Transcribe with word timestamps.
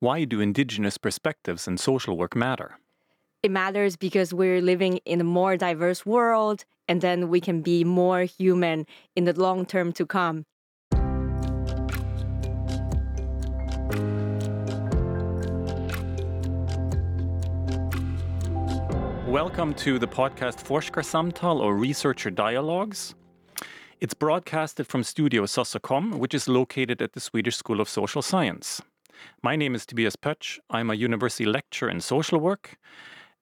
Why 0.00 0.24
do 0.24 0.42
indigenous 0.42 0.98
perspectives 0.98 1.66
in 1.66 1.78
social 1.78 2.18
work 2.18 2.36
matter? 2.36 2.76
It 3.42 3.50
matters 3.50 3.96
because 3.96 4.34
we're 4.34 4.60
living 4.60 4.98
in 5.06 5.22
a 5.22 5.24
more 5.24 5.56
diverse 5.56 6.04
world, 6.04 6.66
and 6.86 7.00
then 7.00 7.30
we 7.30 7.40
can 7.40 7.62
be 7.62 7.82
more 7.82 8.24
human 8.24 8.84
in 9.14 9.24
the 9.24 9.32
long 9.32 9.64
term 9.64 9.92
to 9.94 10.04
come. 10.04 10.44
Welcome 19.26 19.72
to 19.76 19.98
the 19.98 20.06
podcast 20.06 20.62
Forskarsamtal 20.62 21.58
or 21.58 21.74
Researcher 21.74 22.30
Dialogues. 22.30 23.14
It's 24.02 24.12
broadcasted 24.12 24.86
from 24.86 25.02
Studio 25.04 25.44
Sossakom, 25.44 26.18
which 26.18 26.34
is 26.34 26.48
located 26.48 27.00
at 27.00 27.14
the 27.14 27.20
Swedish 27.20 27.56
School 27.56 27.80
of 27.80 27.88
Social 27.88 28.20
Science. 28.20 28.82
My 29.42 29.56
name 29.56 29.74
is 29.74 29.86
Tobias 29.86 30.16
Pötzsch. 30.16 30.58
I'm 30.70 30.90
a 30.90 30.94
university 30.94 31.46
lecturer 31.46 31.88
in 31.88 32.00
social 32.00 32.38
work 32.38 32.78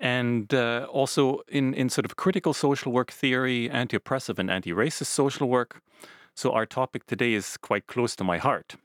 and 0.00 0.52
uh, 0.52 0.86
also 0.90 1.40
in, 1.48 1.74
in 1.74 1.88
sort 1.88 2.04
of 2.04 2.16
critical 2.16 2.52
social 2.52 2.92
work 2.92 3.10
theory, 3.10 3.70
anti 3.70 3.96
oppressive 3.96 4.38
and 4.38 4.50
anti 4.50 4.72
racist 4.72 5.06
social 5.06 5.48
work. 5.48 5.80
So, 6.34 6.52
our 6.52 6.66
topic 6.66 7.06
today 7.06 7.34
is 7.34 7.56
quite 7.56 7.86
close 7.86 8.16
to 8.16 8.24
my 8.24 8.38
heart. 8.38 8.76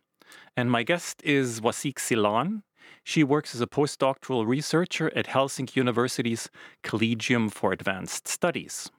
And 0.56 0.70
my 0.70 0.84
guest 0.84 1.22
is 1.24 1.62
Wasiq 1.62 2.00
Silan. 2.00 2.62
She 3.04 3.24
works 3.24 3.56
as 3.56 3.62
a 3.62 3.68
postdoctoral 3.68 4.46
researcher 4.46 5.12
at 5.16 5.28
Helsinki 5.28 5.76
University's 5.76 6.50
Collegium 6.84 7.50
for 7.50 7.72
Advanced 7.72 8.28
Studies. 8.28 8.92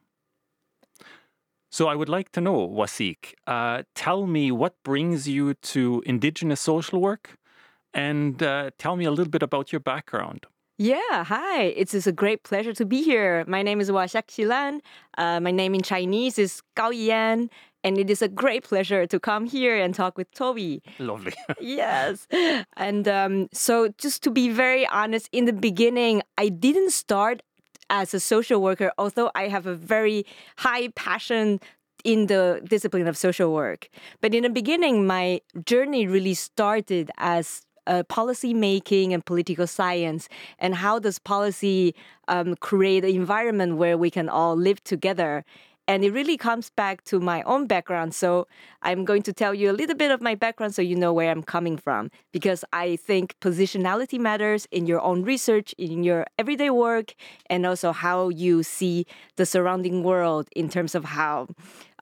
So 1.71 1.87
I 1.87 1.95
would 1.95 2.09
like 2.09 2.31
to 2.33 2.41
know, 2.41 2.67
Wasiq, 2.67 3.33
uh, 3.47 3.83
tell 3.95 4.27
me 4.27 4.51
what 4.51 4.75
brings 4.83 5.29
you 5.29 5.53
to 5.53 6.03
Indigenous 6.05 6.59
social 6.59 6.99
work 6.99 7.37
and 7.93 8.41
uh, 8.41 8.71
tell 8.77 8.95
me 8.95 9.05
a 9.05 9.11
little 9.11 9.29
bit 9.29 9.43
about 9.43 9.71
your 9.71 9.79
background. 9.79 10.45
Yeah, 10.77 11.23
hi. 11.23 11.63
It 11.63 11.93
is 11.93 12.07
a 12.07 12.11
great 12.11 12.43
pleasure 12.43 12.73
to 12.73 12.85
be 12.85 13.03
here. 13.03 13.45
My 13.47 13.61
name 13.61 13.79
is 13.79 13.91
Wasiq 13.91 14.31
Silan. 14.31 14.81
Uh, 15.15 15.39
my 15.39 15.51
name 15.51 15.75
in 15.75 15.83
Chinese 15.83 16.39
is 16.39 16.63
Gao 16.75 16.89
Yan, 16.89 17.51
and 17.83 17.99
it 17.99 18.09
is 18.09 18.23
a 18.23 18.27
great 18.27 18.63
pleasure 18.63 19.05
to 19.05 19.19
come 19.19 19.45
here 19.45 19.77
and 19.77 19.93
talk 19.93 20.17
with 20.17 20.31
Toby. 20.31 20.81
Lovely. 20.97 21.33
yes. 21.61 22.27
And 22.77 23.07
um, 23.07 23.47
so, 23.53 23.89
just 23.99 24.23
to 24.23 24.31
be 24.31 24.49
very 24.49 24.87
honest, 24.87 25.29
in 25.31 25.45
the 25.45 25.53
beginning, 25.53 26.23
I 26.37 26.49
didn't 26.49 26.91
start 26.91 27.43
as 27.91 28.15
a 28.15 28.19
social 28.19 28.61
worker, 28.61 28.91
although 28.97 29.29
I 29.35 29.49
have 29.49 29.67
a 29.67 29.75
very 29.75 30.25
high 30.57 30.87
passion 30.95 31.59
in 32.03 32.27
the 32.27 32.61
discipline 32.67 33.07
of 33.07 33.15
social 33.17 33.53
work. 33.53 33.89
But 34.21 34.33
in 34.33 34.43
the 34.43 34.49
beginning, 34.49 35.05
my 35.05 35.41
journey 35.65 36.07
really 36.07 36.33
started 36.33 37.11
as 37.17 37.61
uh, 37.91 38.03
policy 38.03 38.53
making 38.53 39.13
and 39.13 39.25
political 39.25 39.67
science, 39.67 40.29
and 40.59 40.75
how 40.75 40.97
does 40.97 41.19
policy 41.19 41.93
um, 42.27 42.55
create 42.55 43.03
an 43.03 43.13
environment 43.23 43.75
where 43.75 43.97
we 43.97 44.09
can 44.09 44.29
all 44.29 44.55
live 44.55 44.81
together 44.83 45.43
and 45.87 46.05
it 46.05 46.11
really 46.11 46.37
comes 46.37 46.69
back 46.69 47.03
to 47.05 47.19
my 47.19 47.41
own 47.43 47.67
background. 47.67 48.13
So 48.13 48.47
I'm 48.81 49.03
going 49.03 49.23
to 49.23 49.33
tell 49.33 49.53
you 49.53 49.71
a 49.71 49.73
little 49.73 49.95
bit 49.95 50.11
of 50.11 50.21
my 50.21 50.35
background 50.35 50.73
so 50.73 50.81
you 50.81 50.95
know 50.95 51.11
where 51.11 51.29
I'm 51.29 51.43
coming 51.43 51.75
from. 51.75 52.11
Because 52.31 52.63
I 52.71 52.95
think 52.95 53.35
positionality 53.41 54.19
matters 54.19 54.67
in 54.71 54.85
your 54.85 55.01
own 55.01 55.23
research, 55.23 55.73
in 55.77 56.03
your 56.03 56.25
everyday 56.39 56.69
work, 56.69 57.13
and 57.49 57.65
also 57.65 57.91
how 57.91 58.29
you 58.29 58.63
see 58.63 59.05
the 59.35 59.45
surrounding 59.45 60.03
world 60.03 60.47
in 60.55 60.69
terms 60.69 60.95
of 60.95 61.03
how 61.03 61.47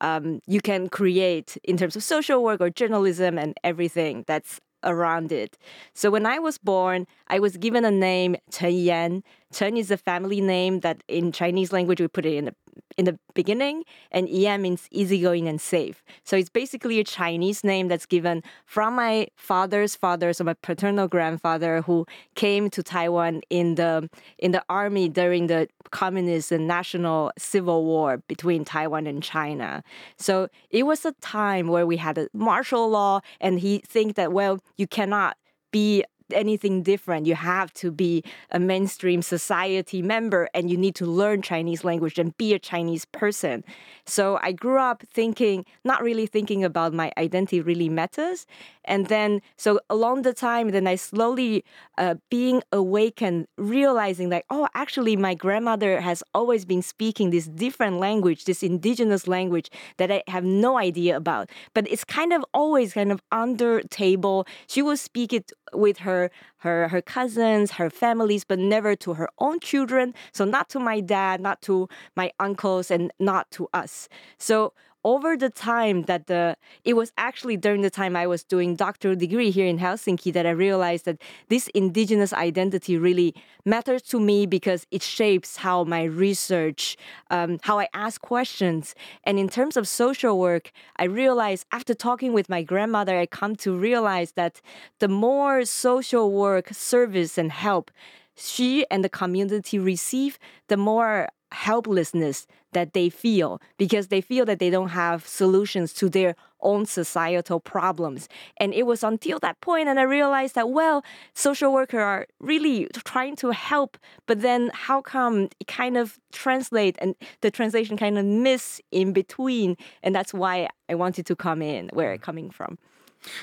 um, 0.01 0.39
you 0.45 0.61
can 0.61 0.89
create 0.89 1.57
in 1.63 1.77
terms 1.77 1.95
of 1.95 2.03
social 2.03 2.43
work 2.43 2.61
or 2.61 2.69
journalism 2.69 3.39
and 3.39 3.57
everything 3.63 4.23
that's 4.27 4.59
around 4.83 5.31
it. 5.31 5.57
So 5.93 6.09
when 6.11 6.25
I 6.25 6.39
was 6.39 6.57
born, 6.57 7.07
I 7.27 7.39
was 7.39 7.57
given 7.57 7.85
a 7.85 7.91
name 7.91 8.35
Chen 8.51 8.73
Yan. 8.73 9.23
Chen 9.53 9.77
is 9.77 9.91
a 9.91 9.97
family 9.97 10.41
name 10.41 10.81
that 10.81 11.03
in 11.07 11.31
Chinese 11.31 11.71
language 11.71 12.01
we 12.01 12.07
put 12.07 12.25
it 12.25 12.35
in 12.35 12.45
the 12.45 12.55
in 12.99 13.05
the 13.05 13.17
beginning, 13.33 13.85
and 14.11 14.27
Yan 14.27 14.61
means 14.61 14.89
easygoing 14.91 15.47
and 15.47 15.61
safe. 15.61 16.03
So 16.25 16.35
it's 16.35 16.49
basically 16.49 16.99
a 16.99 17.05
Chinese 17.05 17.63
name 17.63 17.87
that's 17.87 18.05
given 18.05 18.43
from 18.65 18.93
my 18.93 19.27
father's 19.37 19.95
father, 19.95 20.33
so 20.33 20.43
my 20.43 20.53
paternal 20.53 21.07
grandfather, 21.07 21.81
who 21.81 22.05
came 22.35 22.69
to 22.71 22.83
Taiwan 22.83 23.41
in 23.49 23.75
the 23.75 24.09
in 24.37 24.51
the 24.51 24.63
army 24.67 25.07
during 25.07 25.47
the 25.47 25.69
communist 25.91 26.51
and 26.51 26.67
national 26.67 27.31
civil 27.37 27.85
war 27.85 28.17
between 28.27 28.65
Taiwan 28.65 29.07
and 29.07 29.23
China. 29.23 29.81
So 30.17 30.49
it 30.69 30.83
was 30.83 31.05
a 31.05 31.13
time 31.21 31.69
where 31.69 31.87
we 31.87 31.95
had 31.95 32.17
a 32.17 32.27
martial 32.33 32.89
law, 32.89 33.21
and 33.39 33.61
he 33.61 33.79
think 33.87 34.15
that 34.15 34.33
well, 34.33 34.59
you 34.75 34.87
cannot 34.87 35.37
be 35.71 36.03
anything 36.33 36.83
different. 36.83 37.25
You 37.25 37.35
have 37.35 37.73
to 37.75 37.91
be 37.91 38.23
a 38.51 38.59
mainstream 38.59 39.21
society 39.21 40.01
member 40.01 40.49
and 40.53 40.69
you 40.69 40.77
need 40.77 40.95
to 40.95 41.05
learn 41.05 41.41
Chinese 41.41 41.83
language 41.83 42.19
and 42.19 42.37
be 42.37 42.53
a 42.53 42.59
Chinese 42.59 43.05
person. 43.05 43.63
So 44.05 44.39
I 44.41 44.51
grew 44.51 44.79
up 44.79 45.03
thinking, 45.13 45.65
not 45.83 46.01
really 46.01 46.25
thinking 46.25 46.63
about 46.63 46.93
my 46.93 47.11
identity 47.17 47.61
really 47.61 47.89
matters. 47.89 48.45
And 48.85 49.05
then, 49.05 49.41
so 49.55 49.79
along 49.89 50.23
the 50.23 50.33
time, 50.33 50.71
then 50.71 50.87
I 50.87 50.95
slowly 50.95 51.63
uh, 51.97 52.15
being 52.31 52.63
awakened, 52.71 53.47
realizing 53.57 54.29
like, 54.29 54.45
oh, 54.49 54.67
actually, 54.73 55.15
my 55.15 55.35
grandmother 55.35 56.01
has 56.01 56.23
always 56.33 56.65
been 56.65 56.81
speaking 56.81 57.29
this 57.29 57.45
different 57.45 57.99
language, 57.99 58.45
this 58.45 58.63
indigenous 58.63 59.27
language 59.27 59.69
that 59.97 60.11
I 60.11 60.23
have 60.27 60.43
no 60.43 60.79
idea 60.79 61.15
about. 61.15 61.51
But 61.75 61.87
it's 61.87 62.03
kind 62.03 62.33
of 62.33 62.43
always 62.51 62.93
kind 62.93 63.11
of 63.11 63.21
under 63.31 63.81
table. 63.83 64.47
She 64.67 64.81
will 64.81 64.97
speak 64.97 65.33
it 65.33 65.51
with 65.73 65.99
her 65.99 66.31
her 66.57 66.87
her 66.89 67.01
cousins, 67.01 67.71
her 67.71 67.89
families, 67.89 68.43
but 68.43 68.59
never 68.59 68.95
to 68.97 69.13
her 69.13 69.29
own 69.39 69.59
children. 69.59 70.13
So 70.31 70.45
not 70.45 70.69
to 70.69 70.79
my 70.79 70.99
dad, 70.99 71.41
not 71.41 71.61
to 71.63 71.87
my 72.15 72.31
uncles, 72.39 72.91
and 72.91 73.11
not 73.19 73.49
to 73.51 73.67
us. 73.73 74.09
So 74.37 74.73
over 75.03 75.37
the 75.37 75.49
time 75.49 76.03
that 76.03 76.27
the 76.27 76.55
it 76.83 76.95
was 76.95 77.11
actually 77.17 77.57
during 77.57 77.81
the 77.81 77.89
time 77.89 78.15
I 78.15 78.27
was 78.27 78.43
doing 78.43 78.75
doctoral 78.75 79.15
degree 79.15 79.51
here 79.51 79.65
in 79.65 79.79
Helsinki 79.79 80.33
that 80.33 80.45
I 80.45 80.51
realized 80.51 81.05
that 81.05 81.21
this 81.47 81.67
indigenous 81.69 82.33
identity 82.33 82.97
really 82.97 83.33
matters 83.65 84.01
to 84.03 84.19
me 84.19 84.45
because 84.45 84.85
it 84.91 85.01
shapes 85.01 85.57
how 85.57 85.83
my 85.83 86.03
research, 86.03 86.97
um, 87.29 87.59
how 87.63 87.79
I 87.79 87.87
ask 87.93 88.21
questions, 88.21 88.95
and 89.23 89.39
in 89.39 89.47
terms 89.47 89.77
of 89.77 89.87
social 89.87 90.37
work, 90.37 90.71
I 90.97 91.05
realized 91.05 91.65
after 91.71 91.93
talking 91.93 92.33
with 92.33 92.49
my 92.49 92.63
grandmother, 92.63 93.17
I 93.17 93.25
come 93.25 93.55
to 93.57 93.77
realize 93.77 94.33
that 94.33 94.61
the 94.99 95.07
more 95.07 95.65
social 95.65 96.31
work 96.31 96.69
service 96.73 97.37
and 97.37 97.51
help 97.51 97.91
she 98.39 98.85
and 98.89 99.03
the 99.03 99.09
community 99.09 99.77
receive, 99.77 100.39
the 100.67 100.77
more 100.77 101.29
helplessness 101.51 102.47
that 102.73 102.93
they 102.93 103.09
feel 103.09 103.61
because 103.77 104.07
they 104.07 104.21
feel 104.21 104.45
that 104.45 104.59
they 104.59 104.69
don't 104.69 104.89
have 104.89 105.27
solutions 105.27 105.93
to 105.93 106.09
their 106.09 106.35
own 106.61 106.85
societal 106.85 107.59
problems. 107.59 108.27
And 108.57 108.73
it 108.73 108.85
was 108.85 109.03
until 109.03 109.39
that 109.39 109.59
point 109.61 109.87
and 109.87 109.99
I 109.99 110.03
realized 110.03 110.55
that 110.55 110.69
well, 110.69 111.03
social 111.33 111.71
workers 111.71 111.99
are 111.99 112.27
really 112.39 112.87
trying 113.05 113.35
to 113.37 113.51
help, 113.51 113.97
but 114.25 114.41
then 114.41 114.71
how 114.73 115.01
come 115.01 115.49
it 115.59 115.67
kind 115.67 115.97
of 115.97 116.19
translate 116.31 116.97
and 116.99 117.15
the 117.41 117.51
translation 117.51 117.97
kind 117.97 118.17
of 118.17 118.25
miss 118.25 118.81
in 118.91 119.13
between? 119.13 119.77
And 120.03 120.13
that's 120.13 120.33
why 120.33 120.67
I 120.89 120.95
wanted 120.95 121.25
to 121.27 121.35
come 121.35 121.61
in 121.61 121.89
where 121.93 122.11
I'm 122.11 122.19
coming 122.19 122.49
from. 122.49 122.77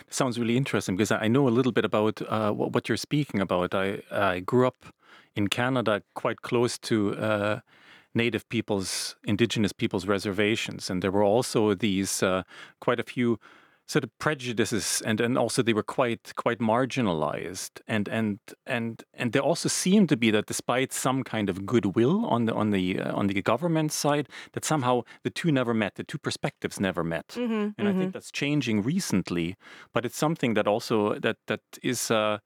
Sounds 0.08 0.38
really 0.38 0.56
interesting 0.56 0.96
because 0.96 1.10
I 1.10 1.28
know 1.28 1.48
a 1.48 1.50
little 1.50 1.72
bit 1.72 1.84
about 1.84 2.22
uh, 2.22 2.50
what 2.52 2.88
you're 2.88 2.96
speaking 2.96 3.40
about. 3.40 3.74
I, 3.74 4.00
I 4.10 4.40
grew 4.40 4.66
up 4.66 4.86
in 5.34 5.48
Canada, 5.48 6.02
quite 6.14 6.40
close 6.42 6.78
to 6.78 7.14
uh, 7.16 7.60
native 8.16 8.48
peoples, 8.48 9.14
indigenous 9.24 9.72
peoples' 9.72 10.06
reservations, 10.06 10.90
and 10.90 11.02
there 11.02 11.12
were 11.12 11.22
also 11.22 11.74
these 11.74 12.22
uh, 12.22 12.42
quite 12.80 12.98
a 12.98 13.04
few 13.04 13.38
sort 13.88 14.02
of 14.02 14.10
prejudices, 14.18 15.00
and, 15.06 15.20
and 15.20 15.38
also 15.38 15.62
they 15.62 15.72
were 15.72 15.82
quite 15.82 16.32
quite 16.36 16.58
marginalized, 16.58 17.80
and 17.86 18.08
and 18.08 18.38
and 18.66 19.04
and 19.14 19.32
there 19.32 19.42
also 19.42 19.68
seemed 19.68 20.08
to 20.08 20.16
be 20.16 20.30
that 20.32 20.46
despite 20.46 20.92
some 20.92 21.22
kind 21.22 21.48
of 21.48 21.64
goodwill 21.64 22.26
on 22.26 22.46
the 22.46 22.54
on 22.54 22.70
the 22.70 22.98
uh, 23.00 23.14
on 23.14 23.28
the 23.28 23.40
government 23.42 23.92
side, 23.92 24.28
that 24.52 24.64
somehow 24.64 25.02
the 25.22 25.30
two 25.30 25.52
never 25.52 25.72
met, 25.72 25.94
the 25.94 26.04
two 26.04 26.18
perspectives 26.18 26.80
never 26.80 27.04
met, 27.04 27.28
mm-hmm, 27.28 27.52
and 27.52 27.74
mm-hmm. 27.76 27.86
I 27.86 27.92
think 27.92 28.12
that's 28.12 28.32
changing 28.32 28.82
recently, 28.82 29.56
but 29.92 30.04
it's 30.04 30.18
something 30.18 30.54
that 30.54 30.66
also 30.66 31.18
that 31.20 31.36
that 31.46 31.60
is 31.82 32.10
uh, 32.10 32.38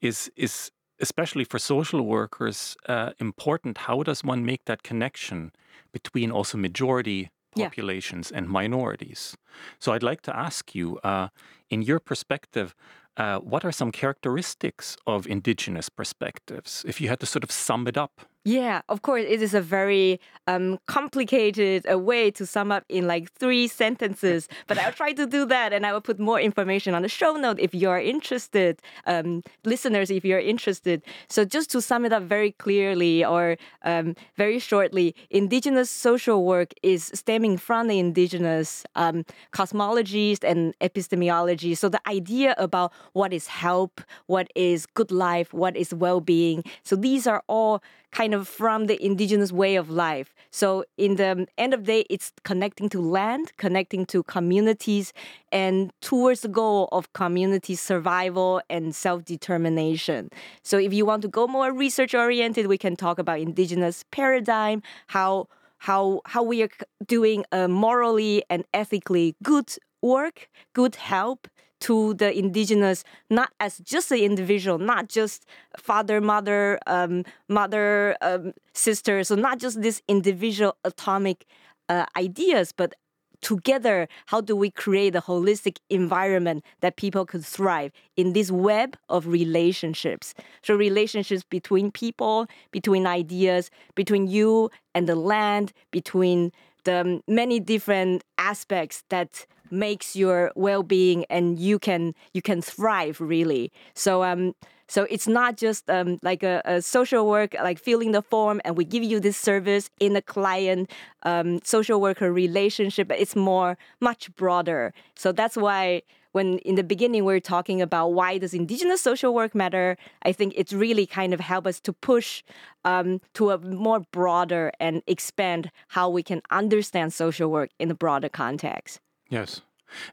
is 0.00 0.30
is 0.36 0.70
especially 1.00 1.44
for 1.44 1.58
social 1.58 2.02
workers, 2.02 2.76
uh, 2.88 3.10
important. 3.18 3.78
How 3.78 4.02
does 4.02 4.22
one 4.22 4.44
make 4.44 4.64
that 4.66 4.82
connection 4.82 5.52
between 5.92 6.30
also 6.30 6.58
majority 6.58 7.30
populations 7.56 8.30
yeah. 8.30 8.38
and 8.38 8.48
minorities? 8.48 9.36
So 9.78 9.92
I'd 9.92 10.02
like 10.02 10.22
to 10.22 10.36
ask 10.36 10.74
you, 10.74 10.98
uh, 10.98 11.28
in 11.68 11.82
your 11.82 12.00
perspective, 12.00 12.74
uh, 13.16 13.38
what 13.38 13.64
are 13.64 13.72
some 13.72 13.90
characteristics 13.92 14.96
of 15.06 15.26
indigenous 15.26 15.88
perspectives? 15.88 16.84
If 16.86 17.00
you 17.00 17.08
had 17.08 17.20
to 17.20 17.26
sort 17.26 17.44
of 17.44 17.50
sum 17.50 17.86
it 17.86 17.96
up 17.96 18.20
Yeah, 18.44 18.80
of 18.88 19.02
course, 19.02 19.26
it 19.28 19.42
is 19.42 19.52
a 19.52 19.60
very 19.60 20.18
um, 20.46 20.78
complicated 20.86 21.84
uh, 21.90 21.98
way 21.98 22.30
to 22.30 22.46
sum 22.46 22.72
up 22.72 22.84
in 22.88 23.06
like 23.06 23.30
three 23.32 23.68
sentences, 23.68 24.48
but 24.66 24.78
I'll 24.78 24.92
try 24.92 25.12
to 25.12 25.26
do 25.26 25.44
that 25.44 25.74
and 25.74 25.84
I 25.84 25.92
will 25.92 26.00
put 26.00 26.18
more 26.18 26.40
information 26.40 26.94
on 26.94 27.02
the 27.02 27.08
show 27.08 27.34
note 27.34 27.60
if 27.60 27.74
you're 27.74 27.98
interested, 27.98 28.80
um, 29.06 29.42
listeners, 29.66 30.10
if 30.10 30.24
you're 30.24 30.40
interested. 30.40 31.02
So, 31.28 31.44
just 31.44 31.70
to 31.72 31.82
sum 31.82 32.06
it 32.06 32.14
up 32.14 32.22
very 32.22 32.52
clearly 32.52 33.22
or 33.22 33.58
um, 33.82 34.16
very 34.38 34.58
shortly, 34.58 35.14
indigenous 35.28 35.90
social 35.90 36.42
work 36.46 36.72
is 36.82 37.10
stemming 37.14 37.58
from 37.58 37.88
the 37.88 37.98
indigenous 37.98 38.86
um, 38.94 39.26
cosmologies 39.52 40.42
and 40.42 40.74
epistemology. 40.80 41.74
So, 41.74 41.90
the 41.90 42.00
idea 42.08 42.54
about 42.56 42.94
what 43.12 43.34
is 43.34 43.48
help, 43.48 44.00
what 44.28 44.50
is 44.54 44.86
good 44.86 45.10
life, 45.10 45.52
what 45.52 45.76
is 45.76 45.92
well 45.92 46.22
being. 46.22 46.64
So, 46.84 46.96
these 46.96 47.26
are 47.26 47.42
all 47.46 47.82
kind 48.12 48.34
of 48.34 48.48
from 48.48 48.86
the 48.86 49.02
indigenous 49.04 49.52
way 49.52 49.76
of 49.76 49.90
life. 49.90 50.34
So 50.50 50.84
in 50.96 51.16
the 51.16 51.46
end 51.58 51.74
of 51.74 51.84
the 51.84 51.92
day, 51.92 52.06
it's 52.10 52.32
connecting 52.44 52.88
to 52.90 53.00
land, 53.00 53.52
connecting 53.56 54.04
to 54.06 54.22
communities, 54.24 55.12
and 55.52 55.92
towards 56.00 56.40
the 56.40 56.48
goal 56.48 56.88
of 56.92 57.12
community 57.12 57.74
survival 57.74 58.60
and 58.68 58.94
self-determination. 58.94 60.30
So 60.62 60.78
if 60.78 60.92
you 60.92 61.06
want 61.06 61.22
to 61.22 61.28
go 61.28 61.46
more 61.46 61.72
research 61.72 62.14
oriented, 62.14 62.66
we 62.66 62.78
can 62.78 62.96
talk 62.96 63.18
about 63.18 63.38
indigenous 63.38 64.04
paradigm, 64.10 64.82
how 65.06 65.46
how 65.78 66.20
how 66.26 66.42
we 66.42 66.62
are 66.62 66.68
doing 67.06 67.44
a 67.52 67.66
morally 67.66 68.42
and 68.50 68.64
ethically 68.74 69.34
good 69.42 69.72
work, 70.02 70.48
good 70.74 70.96
help 70.96 71.48
to 71.80 72.14
the 72.14 72.36
indigenous, 72.36 73.04
not 73.28 73.52
as 73.58 73.78
just 73.78 74.10
an 74.10 74.18
individual, 74.18 74.78
not 74.78 75.08
just 75.08 75.46
father, 75.78 76.20
mother, 76.20 76.78
um, 76.86 77.24
mother, 77.48 78.16
um, 78.20 78.52
sister. 78.74 79.24
So 79.24 79.34
not 79.34 79.58
just 79.58 79.82
this 79.82 80.02
individual 80.08 80.76
atomic 80.84 81.46
uh, 81.88 82.06
ideas, 82.16 82.72
but 82.72 82.94
together, 83.40 84.08
how 84.26 84.40
do 84.40 84.54
we 84.54 84.70
create 84.70 85.14
a 85.16 85.20
holistic 85.20 85.78
environment 85.88 86.64
that 86.80 86.96
people 86.96 87.24
could 87.24 87.44
thrive 87.44 87.92
in 88.16 88.32
this 88.32 88.50
web 88.50 88.96
of 89.08 89.26
relationships? 89.26 90.34
So, 90.62 90.74
relationships 90.74 91.42
between 91.48 91.90
people, 91.90 92.46
between 92.70 93.06
ideas, 93.06 93.70
between 93.94 94.28
you 94.28 94.70
and 94.94 95.08
the 95.08 95.16
land, 95.16 95.72
between 95.90 96.52
the 96.84 97.22
many 97.26 97.60
different 97.60 98.24
aspects 98.38 99.04
that 99.10 99.46
makes 99.70 100.16
your 100.16 100.52
well-being 100.54 101.24
and 101.30 101.58
you 101.58 101.78
can 101.78 102.14
you 102.32 102.42
can 102.42 102.60
thrive 102.62 103.20
really 103.20 103.72
so 103.94 104.22
um 104.22 104.54
so 104.90 105.06
it's 105.08 105.28
not 105.28 105.56
just 105.56 105.88
um, 105.88 106.18
like 106.20 106.42
a, 106.42 106.62
a, 106.64 106.82
social 106.82 107.28
work, 107.28 107.54
like 107.54 107.78
filling 107.78 108.10
the 108.10 108.22
form, 108.22 108.60
and 108.64 108.76
we 108.76 108.84
give 108.84 109.04
you 109.04 109.20
this 109.20 109.36
service 109.36 109.88
in 110.00 110.16
a 110.16 110.20
client 110.20 110.90
um, 111.22 111.60
social 111.62 112.00
worker 112.00 112.32
relationship. 112.32 113.12
It's 113.12 113.36
more, 113.36 113.78
much 114.00 114.34
broader. 114.34 114.92
So 115.14 115.30
that's 115.30 115.56
why 115.56 116.02
when 116.32 116.58
in 116.58 116.74
the 116.74 116.82
beginning 116.82 117.24
we 117.24 117.34
are 117.34 117.40
talking 117.40 117.80
about 117.80 118.08
why 118.08 118.38
does 118.38 118.52
indigenous 118.52 119.00
social 119.00 119.32
work 119.32 119.54
matter, 119.54 119.96
I 120.24 120.32
think 120.32 120.54
it's 120.56 120.72
really 120.72 121.06
kind 121.06 121.32
of 121.32 121.38
help 121.38 121.68
us 121.68 121.78
to 121.82 121.92
push 121.92 122.42
um, 122.84 123.20
to 123.34 123.50
a 123.50 123.58
more 123.58 124.00
broader 124.10 124.72
and 124.80 125.02
expand 125.06 125.70
how 125.88 126.10
we 126.10 126.24
can 126.24 126.42
understand 126.50 127.12
social 127.12 127.48
work 127.48 127.70
in 127.78 127.92
a 127.92 127.94
broader 127.94 128.28
context. 128.28 128.98
Yes. 129.30 129.62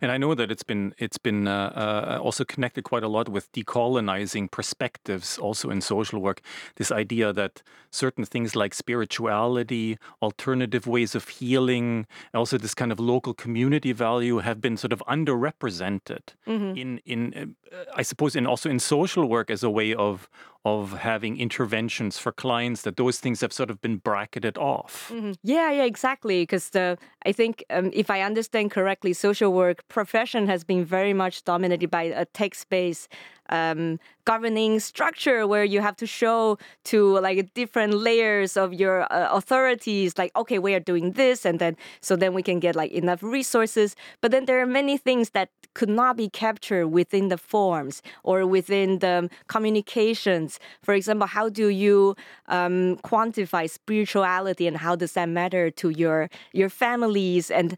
And 0.02 0.12
I 0.12 0.18
know 0.18 0.34
that 0.36 0.52
it's 0.52 0.64
been 0.64 0.94
it's 0.98 1.18
been 1.18 1.48
uh, 1.48 1.72
uh, 1.76 2.20
also 2.22 2.44
connected 2.44 2.84
quite 2.84 3.04
a 3.04 3.08
lot 3.08 3.30
with 3.30 3.52
decolonizing 3.52 4.50
perspectives, 4.52 5.38
also 5.38 5.70
in 5.70 5.82
social 5.82 6.20
work. 6.20 6.42
This 6.76 6.92
idea 6.92 7.34
that 7.34 7.62
certain 7.92 8.26
things 8.26 8.56
like 8.56 8.74
spirituality, 8.74 9.98
alternative 10.22 10.88
ways 10.88 11.16
of 11.16 11.28
healing, 11.28 12.08
also 12.34 12.58
this 12.58 12.74
kind 12.74 12.92
of 12.92 13.00
local 13.00 13.34
community 13.34 13.92
value 13.92 14.40
have 14.40 14.62
been 14.62 14.78
sort 14.78 14.94
of 14.94 15.04
underrepresented 15.08 16.24
mm-hmm. 16.48 16.78
in 16.78 17.00
in 17.06 17.56
uh, 17.72 17.84
I 17.96 18.02
suppose 18.02 18.36
in 18.36 18.46
also 18.46 18.70
in 18.70 18.80
social 18.80 19.28
work 19.28 19.52
as 19.52 19.64
a 19.64 19.70
way 19.70 19.94
of 19.94 20.30
of 20.66 20.94
having 21.00 21.40
interventions 21.40 22.18
for 22.18 22.32
clients 22.32 22.82
that 22.82 22.98
those 22.98 23.20
things 23.20 23.42
have 23.42 23.54
sort 23.54 23.70
of 23.70 23.80
been 23.82 23.98
bracketed 23.98 24.58
off. 24.58 25.12
Mm-hmm. 25.14 25.34
Yeah, 25.44 25.72
yeah, 25.72 25.84
exactly. 25.84 26.42
Because 26.42 26.72
I 26.76 27.32
think 27.32 27.64
um, 27.70 27.92
if 27.94 28.10
I 28.10 28.22
understand 28.22 28.72
correctly, 28.72 29.14
social 29.14 29.54
work 29.54 29.88
profession 29.88 30.48
has 30.48 30.64
been 30.64 30.84
very 30.86 31.14
much 31.14 31.44
dominated 31.44 31.90
by 31.90 32.04
a 32.04 32.26
text-based 32.26 33.08
um, 33.50 34.00
governing 34.26 34.80
structure 34.80 35.48
where 35.48 35.64
you 35.64 35.80
have 35.82 35.96
to 35.96 36.06
show 36.06 36.58
to 36.84 37.20
like 37.20 37.54
different 37.54 37.94
layers 37.94 38.58
of 38.58 38.74
your 38.74 39.12
uh, 39.12 39.30
authorities 39.32 40.18
like 40.18 40.36
okay 40.36 40.60
we 40.60 40.74
are 40.74 40.80
doing 40.82 41.14
this 41.14 41.46
and 41.46 41.60
then 41.60 41.78
so 42.02 42.16
then 42.16 42.34
we 42.34 42.44
can 42.44 42.60
get 42.60 42.76
like 42.76 42.92
enough 42.92 43.24
resources. 43.24 43.96
But 44.22 44.32
then 44.32 44.46
there 44.46 44.60
are 44.62 44.66
many 44.66 44.98
things 44.98 45.30
that 45.32 45.50
could 45.74 45.90
not 45.90 46.18
be 46.18 46.30
captured 46.30 46.88
within 46.88 47.30
the 47.30 47.38
forms 47.38 48.02
or 48.24 48.46
within 48.46 49.00
the 49.00 49.30
communications. 49.48 50.60
For 50.82 50.94
example 50.94 51.28
how 51.28 51.50
do 51.50 51.68
you 51.70 52.16
um, 52.48 52.98
quantify 53.04 53.70
spirituality 53.70 54.68
and 54.68 54.78
how 54.78 54.96
does 54.96 55.14
that 55.14 55.30
matter 55.30 55.70
to 55.72 55.90
your 55.90 56.30
your 56.52 56.70
families? 56.70 57.50
And 57.50 57.78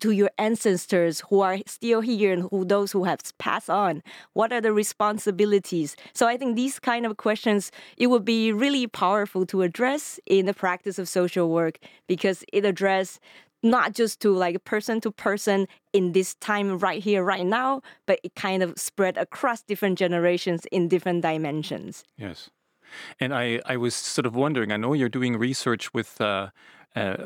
to 0.00 0.10
your 0.10 0.30
ancestors 0.38 1.20
who 1.28 1.40
are 1.40 1.58
still 1.66 2.00
here 2.00 2.32
and 2.32 2.48
who 2.50 2.64
those 2.64 2.92
who 2.92 3.04
have 3.04 3.20
passed 3.38 3.70
on 3.70 4.02
what 4.34 4.52
are 4.52 4.60
the 4.60 4.72
responsibilities? 4.72 5.96
So 6.12 6.26
i 6.26 6.36
think 6.36 6.56
these 6.56 6.78
kind 6.78 7.06
of 7.06 7.16
questions 7.16 7.70
it 7.96 8.08
would 8.08 8.24
be 8.24 8.52
really 8.52 8.86
powerful 8.86 9.46
to 9.46 9.62
address 9.62 10.20
in 10.26 10.46
the 10.46 10.54
practice 10.54 10.98
of 10.98 11.08
social 11.08 11.50
work 11.50 11.78
because 12.06 12.44
it 12.52 12.64
address 12.64 13.20
not 13.62 13.94
just 13.94 14.20
to 14.20 14.32
like 14.32 14.64
person 14.64 15.00
to 15.02 15.10
person 15.10 15.66
in 15.92 16.12
this 16.12 16.34
time 16.36 16.78
right 16.78 17.02
here 17.02 17.22
right 17.22 17.46
now 17.46 17.82
but 18.06 18.18
it 18.22 18.34
kind 18.34 18.62
of 18.62 18.78
spread 18.78 19.16
across 19.16 19.62
different 19.62 19.98
generations 19.98 20.66
in 20.72 20.88
different 20.88 21.22
dimensions. 21.22 22.04
Yes. 22.16 22.50
And 23.18 23.32
i 23.34 23.60
i 23.66 23.76
was 23.76 23.94
sort 23.94 24.26
of 24.26 24.34
wondering 24.34 24.72
i 24.72 24.76
know 24.76 24.92
you're 24.94 25.08
doing 25.08 25.36
research 25.36 25.94
with 25.94 26.20
uh, 26.20 26.48
uh, 26.96 27.16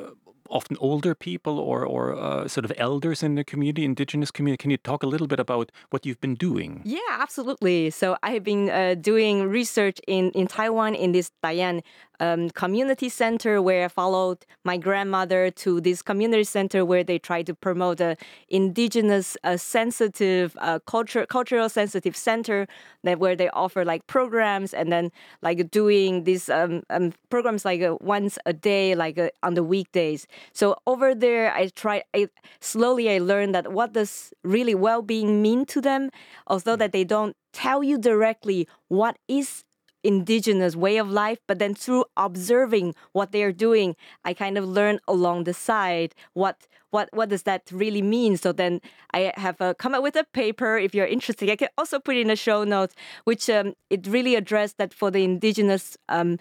often 0.55 0.77
older 0.81 1.15
people 1.15 1.59
or, 1.59 1.85
or 1.85 2.15
uh, 2.15 2.49
sort 2.49 2.65
of 2.65 2.73
elders 2.77 3.23
in 3.23 3.35
the 3.35 3.45
community, 3.45 3.85
indigenous 3.85 4.31
community. 4.31 4.63
Can 4.63 4.71
you 4.71 4.77
talk 4.79 5.03
a 5.03 5.07
little 5.07 5.27
bit 5.27 5.41
about 5.41 5.71
what 5.91 6.07
you've 6.07 6.21
been 6.21 6.37
doing? 6.37 6.81
Yeah, 6.85 7.01
absolutely. 7.11 7.91
So 7.91 8.17
I 8.23 8.31
have 8.31 8.45
been 8.45 8.71
uh, 8.71 8.95
doing 8.95 9.49
research 9.49 10.01
in, 10.07 10.31
in 10.31 10.47
Taiwan 10.47 10.95
in 10.95 11.13
this 11.13 11.31
Tayal 11.43 11.83
um, 12.21 12.51
community 12.51 13.09
center 13.09 13.61
where 13.61 13.85
I 13.85 13.89
followed 13.89 14.47
my 14.65 14.77
grandmother 14.77 15.51
to 15.51 15.81
this 15.81 16.03
community 16.03 16.45
center 16.45 16.85
where 16.85 17.05
they 17.05 17.19
try 17.19 17.43
to 17.43 17.55
promote 17.55 18.01
a 18.01 18.17
indigenous 18.49 19.37
uh, 19.45 19.57
sensitive 19.57 20.57
uh, 20.61 20.79
culture 20.87 21.27
cultural 21.27 21.69
sensitive 21.69 22.17
center 22.17 22.67
that 23.03 23.19
where 23.19 23.37
they 23.37 23.49
offer 23.51 23.85
like 23.85 24.07
programs 24.07 24.73
and 24.75 24.91
then 24.93 25.11
like 25.43 25.71
doing 25.71 26.25
these 26.25 26.49
um, 26.49 26.83
um, 26.91 27.13
programs 27.31 27.65
like 27.65 27.83
uh, 27.83 27.97
once 28.01 28.39
a 28.47 28.53
day 28.53 28.95
like 28.95 29.19
uh, 29.19 29.29
on 29.43 29.55
the 29.55 29.63
weekdays. 29.63 30.27
So 30.53 30.77
over 30.87 31.15
there, 31.15 31.53
I 31.55 31.69
try. 31.69 32.03
I 32.15 32.29
slowly 32.61 33.11
I 33.11 33.19
learned 33.19 33.55
that 33.55 33.73
what 33.73 33.93
does 33.93 34.33
really 34.43 34.75
well-being 34.75 35.43
mean 35.43 35.65
to 35.67 35.81
them, 35.81 36.11
although 36.47 36.77
that 36.77 36.93
they 36.93 37.05
don't 37.05 37.37
tell 37.53 37.83
you 37.83 37.99
directly 37.99 38.69
what 38.89 39.17
is 39.29 39.64
indigenous 40.05 40.77
way 40.77 40.99
of 40.99 41.11
life, 41.11 41.39
but 41.49 41.59
then 41.59 41.75
through 41.75 42.05
observing 42.17 42.95
what 43.13 43.33
they 43.33 43.43
are 43.43 43.53
doing, 43.53 43.97
I 44.25 44.35
kind 44.35 44.57
of 44.57 44.65
learn 44.69 45.01
along 45.09 45.45
the 45.45 45.55
side 45.55 46.15
what 46.35 46.69
what 46.91 47.09
what 47.13 47.29
does 47.29 47.43
that 47.43 47.63
really 47.73 48.03
mean. 48.03 48.37
So 48.37 48.53
then 48.53 48.81
I 49.13 49.33
have 49.37 49.61
uh, 49.61 49.75
come 49.75 49.95
up 49.95 50.03
with 50.03 50.15
a 50.15 50.25
paper. 50.33 50.79
If 50.79 50.95
you're 50.95 51.07
interested, 51.07 51.51
I 51.51 51.57
can 51.57 51.69
also 51.77 51.99
put 51.99 52.17
in 52.17 52.29
the 52.29 52.37
show 52.37 52.63
notes, 52.63 52.95
which 53.25 53.51
um, 53.51 53.75
it 53.91 54.07
really 54.07 54.37
addressed 54.37 54.79
that 54.79 54.95
for 54.95 55.11
the 55.11 55.25
indigenous 55.25 55.97
um, 56.09 56.39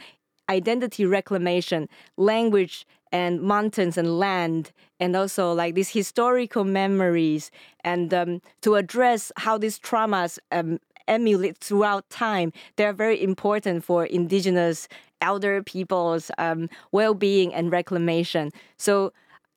identity 0.49 1.05
reclamation, 1.05 1.89
language 2.17 2.85
and 3.11 3.41
mountains 3.41 3.95
and 3.95 4.17
land, 4.17 4.71
and 4.99 5.15
also 5.15 5.53
like 5.53 5.75
these 5.75 5.89
historical 5.89 6.63
memories, 6.63 7.51
and 7.83 8.11
um, 8.13 8.41
to 8.61 8.75
address 8.75 9.31
how 9.37 9.55
these 9.57 9.79
traumas 9.79 10.39
um, 10.51 10.79
emulate 11.07 11.57
throughout 11.57 12.09
time. 12.09 12.51
They're 12.75 12.93
very 12.93 13.21
important 13.21 13.83
for 13.83 14.05
indigenous 14.05 14.87
elder 15.21 15.63
people's 15.63 16.31
um, 16.37 16.69
well-being 16.91 17.53
and 17.53 17.71
reclamation. 17.71 18.51
So 18.77 19.13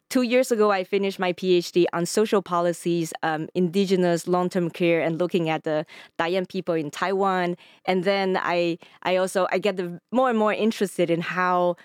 two 0.08 0.22
years 0.22 0.52
ago, 0.52 0.70
I 0.70 0.84
finished 0.84 1.18
my 1.18 1.32
PhD 1.32 1.86
on 1.92 2.06
social 2.06 2.40
policies, 2.40 3.12
um, 3.22 3.48
indigenous 3.54 4.28
long-term 4.28 4.70
care, 4.70 5.00
and 5.00 5.18
looking 5.18 5.48
at 5.48 5.64
the 5.64 5.84
Tayal 6.18 6.48
people 6.48 6.74
in 6.74 6.90
Taiwan. 6.90 7.56
And 7.84 8.04
then 8.04 8.38
I, 8.40 8.78
I 9.02 9.16
also 9.16 9.48
I 9.50 9.58
get 9.58 9.76
the, 9.76 10.00
more 10.12 10.30
and 10.30 10.38
more 10.38 10.54
interested 10.54 11.10
in 11.10 11.20
how 11.20 11.76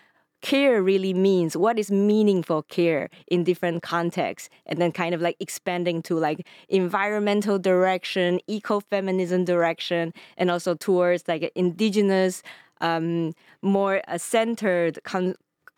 care 0.41 0.81
really 0.81 1.13
means 1.13 1.55
what 1.55 1.77
is 1.77 1.91
meaningful 1.91 2.63
care 2.63 3.09
in 3.27 3.43
different 3.43 3.83
contexts 3.83 4.49
and 4.65 4.81
then 4.81 4.91
kind 4.91 5.13
of 5.13 5.21
like 5.21 5.35
expanding 5.39 6.01
to 6.01 6.17
like 6.17 6.45
environmental 6.69 7.59
direction 7.59 8.39
ecofeminism 8.49 9.45
direction 9.45 10.13
and 10.37 10.51
also 10.51 10.73
towards 10.73 11.27
like 11.27 11.51
indigenous 11.55 12.43
um, 12.81 13.33
more 13.61 14.01
uh, 14.07 14.17
centered, 14.17 14.99
con- 15.03 15.35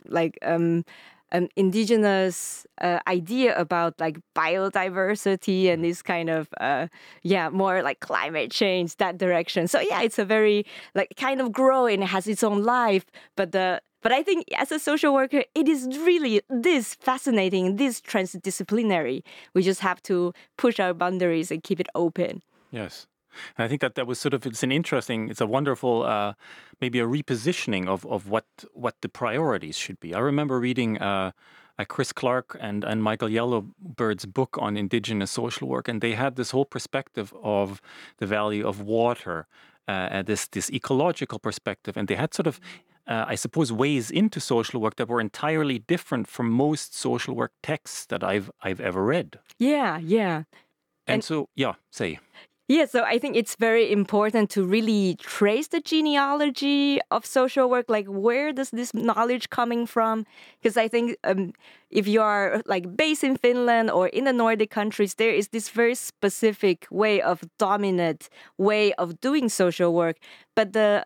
like 0.08 0.40
um, 0.42 0.84
an 1.32 1.50
indigenous 1.56 2.66
uh, 2.82 3.00
idea 3.08 3.58
about 3.58 4.00
like 4.00 4.18
biodiversity 4.36 5.72
and 5.72 5.84
this 5.84 6.02
kind 6.02 6.30
of 6.30 6.48
uh, 6.60 6.88
yeah 7.24 7.50
more 7.50 7.82
like 7.82 8.00
climate 8.00 8.52
change 8.52 8.96
that 8.98 9.18
direction. 9.18 9.68
So 9.68 9.80
yeah 9.80 10.02
it's 10.02 10.20
a 10.20 10.26
very 10.26 10.66
like 10.96 11.14
kind 11.18 11.42
of 11.42 11.52
growing 11.52 12.02
it 12.02 12.08
has 12.08 12.28
its 12.28 12.44
own 12.44 12.64
life 12.64 13.06
but 13.36 13.52
the 13.52 13.82
but 14.04 14.12
I 14.12 14.22
think 14.22 14.46
as 14.56 14.72
a 14.72 14.80
social 14.80 15.14
worker, 15.14 15.44
it 15.56 15.68
is 15.68 15.88
really 16.00 16.42
this 16.50 16.94
fascinating, 16.96 17.78
this 17.78 18.02
transdisciplinary. 18.02 19.24
We 19.54 19.64
just 19.64 19.80
have 19.80 20.04
to 20.04 20.34
push 20.58 20.80
our 20.80 20.94
boundaries 20.94 21.50
and 21.52 21.64
keep 21.64 21.80
it 21.80 21.88
open. 21.96 22.44
Yes. 22.70 23.08
And 23.58 23.66
I 23.66 23.68
think 23.68 23.82
that 23.82 23.96
that 23.96 24.06
was 24.06 24.20
sort 24.20 24.34
of 24.34 24.46
it's 24.46 24.62
an 24.62 24.72
interesting, 24.72 25.30
it's 25.30 25.42
a 25.42 25.48
wonderful, 25.48 26.04
uh, 26.04 26.34
maybe 26.82 27.00
a 27.00 27.08
repositioning 27.08 27.88
of 27.88 28.06
of 28.06 28.30
what 28.30 28.46
what 28.74 28.96
the 29.02 29.10
priorities 29.10 29.78
should 29.78 30.00
be. 30.00 30.14
I 30.14 30.20
remember 30.20 30.60
reading. 30.60 31.00
Uh, 31.00 31.32
Kris 31.88 32.14
Clarke 32.14 32.56
and, 32.62 32.84
and 32.84 33.02
Michael 33.02 33.28
Yellowbird's 33.28 34.28
book 34.28 34.58
on 34.62 34.78
indigenous 34.78 35.32
social 35.32 35.68
work, 35.68 35.88
and 35.88 36.02
they 36.02 36.14
had 36.14 36.36
this 36.36 36.52
whole 36.52 36.66
perspective 36.66 37.34
of 37.42 37.82
the 38.20 38.28
value 38.28 38.66
of 38.66 38.80
water, 38.80 39.48
uh, 39.88 40.22
this 40.22 40.48
this 40.48 40.70
ecological 40.70 41.40
perspective, 41.40 41.98
and 41.98 42.08
they 42.08 42.16
had 42.16 42.34
sort 42.34 42.48
of 42.48 42.60
uh, 43.08 43.26
I 43.28 43.36
suppose, 43.36 43.72
ways 43.72 44.10
into 44.12 44.40
social 44.40 44.80
work 44.82 44.96
that 44.96 45.08
were 45.10 45.22
entirely 45.22 45.80
different 45.80 46.28
from 46.28 46.50
most 46.50 46.96
social 46.96 47.36
work 47.36 47.52
texts 47.62 48.06
that 48.08 48.24
I've 48.24 48.50
I've 48.62 48.80
ever 48.80 49.04
read. 49.04 49.40
Yeah, 49.60 49.98
yeah. 49.98 50.44
And, 51.06 51.16
and 51.16 51.24
so, 51.24 51.50
yeah, 51.56 51.74
say. 51.92 52.20
Yeah, 52.70 52.86
so 52.86 53.04
I 53.04 53.20
think 53.20 53.36
it's 53.36 53.58
very 53.58 53.92
important 53.92 54.50
to 54.52 54.64
really 54.64 55.18
trace 55.20 55.68
the 55.68 55.82
genealogy 55.82 57.02
of 57.12 57.26
social 57.26 57.70
work. 57.70 57.90
Like, 57.90 58.08
where 58.08 58.54
does 58.54 58.70
this 58.70 58.94
knowledge 58.94 59.50
coming 59.50 59.86
from? 59.86 60.26
Because 60.62 60.78
I 60.78 60.88
think 60.88 61.18
um, 61.26 61.52
if 61.90 62.08
you 62.08 62.22
are 62.22 62.62
like 62.66 62.96
based 62.96 63.24
in 63.24 63.36
Finland 63.36 63.92
or 63.92 64.08
in 64.08 64.24
the 64.24 64.32
Nordic 64.32 64.72
countries, 64.72 65.16
there 65.16 65.34
is 65.34 65.50
this 65.50 65.70
very 65.70 65.94
specific 65.94 66.88
way 66.90 67.22
of 67.22 67.44
dominant 67.60 68.30
way 68.58 68.94
of 68.94 69.20
doing 69.20 69.50
social 69.50 69.94
work. 69.94 70.16
But 70.56 70.72
the 70.72 71.06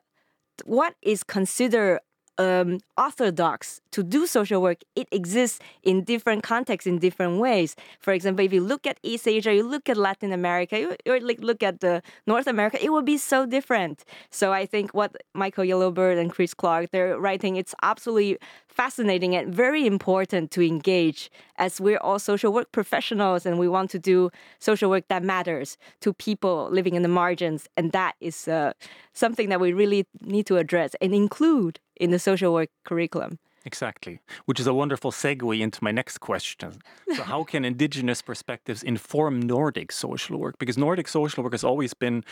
what 0.66 0.96
is 1.02 1.24
considered 1.24 2.00
um, 2.38 2.80
orthodox 2.98 3.82
to 3.92 4.04
do 4.04 4.28
social 4.28 4.62
work, 4.62 4.84
it 4.96 5.08
exists 5.12 5.60
in 5.84 6.04
different 6.04 6.44
contexts 6.44 6.88
in 6.88 7.00
different 7.00 7.40
ways. 7.40 7.76
For 8.00 8.14
example, 8.14 8.46
if 8.46 8.54
you 8.54 8.62
look 8.62 8.86
at 8.86 9.00
East 9.04 9.28
Asia, 9.28 9.54
you 9.54 9.64
look 9.64 9.90
at 9.90 9.98
Latin 9.98 10.32
America, 10.32 10.80
you, 10.80 10.96
or 11.08 11.20
like 11.20 11.40
look 11.42 11.64
at 11.64 11.80
the 11.80 12.02
North 12.26 12.48
America, 12.48 12.84
it 12.84 12.92
will 12.92 13.02
be 13.02 13.18
so 13.18 13.46
different. 13.46 14.04
So 14.30 14.54
I 14.54 14.66
think 14.66 14.94
what 14.94 15.16
Michael 15.34 15.66
Yellowbird 15.66 16.18
and 16.18 16.32
Kris 16.32 16.54
Clarke 16.54 16.92
they're 16.92 17.20
writing, 17.20 17.56
it's 17.56 17.74
absolutely 17.82 18.38
fascinating 18.68 19.36
and 19.36 19.54
very 19.54 19.88
important 19.88 20.52
to 20.52 20.62
engage 20.62 21.32
as 21.58 21.82
we're 21.82 21.98
all 21.98 22.20
social 22.20 22.54
work 22.54 22.72
professionals 22.72 23.46
and 23.46 23.58
we 23.58 23.68
want 23.68 23.90
to 23.90 23.98
do 23.98 24.30
social 24.60 24.92
work 24.92 25.08
that 25.08 25.24
matters 25.24 25.78
to 26.02 26.14
people 26.14 26.70
living 26.72 26.94
in 26.94 27.02
the 27.02 27.08
margins. 27.08 27.68
And 27.76 27.92
that 27.94 28.14
is 28.22 28.48
uh, 28.48 28.74
something 29.18 29.50
that 29.50 29.60
we 29.60 29.74
really 29.74 30.06
need 30.22 30.46
to 30.48 30.58
address 30.58 30.96
and 31.02 31.14
include 31.14 31.80
in 31.96 32.12
the 32.12 32.20
social 32.20 32.54
work 32.54 32.70
curriculum. 32.86 33.40
Exactly, 33.66 34.22
which 34.46 34.62
is 34.62 34.68
a 34.68 34.74
wonderful 34.74 35.12
segue 35.12 35.60
into 35.60 35.84
my 35.84 35.92
next 35.92 36.20
question. 36.20 36.80
So, 37.14 37.24
how 37.24 37.44
can 37.44 37.66
indigenous 37.66 38.22
perspectives 38.22 38.82
inform 38.82 39.42
Nordic 39.42 39.92
social 39.92 40.38
work? 40.38 40.58
Because 40.58 40.78
Nordic 40.78 41.10
social 41.10 41.44
work 41.44 41.52
has 41.52 41.66
always 41.66 41.94
been 41.94 42.24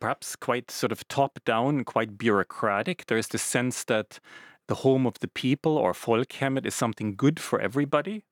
perhaps 0.00 0.36
quite 0.36 0.70
sort 0.70 0.92
of 0.92 1.08
top 1.08 1.38
down, 1.46 1.84
quite 1.84 2.18
bureaucratic. 2.18 3.06
There's 3.06 3.28
the 3.28 3.38
sense 3.38 3.84
that 3.84 4.20
the 4.68 4.76
home 4.76 5.06
of 5.06 5.18
the 5.20 5.28
people 5.28 5.78
or 5.78 5.92
folkhemmet 5.92 6.66
is 6.66 6.74
something 6.74 7.14
good 7.14 7.40
for 7.40 7.60
everybody. 7.60 8.24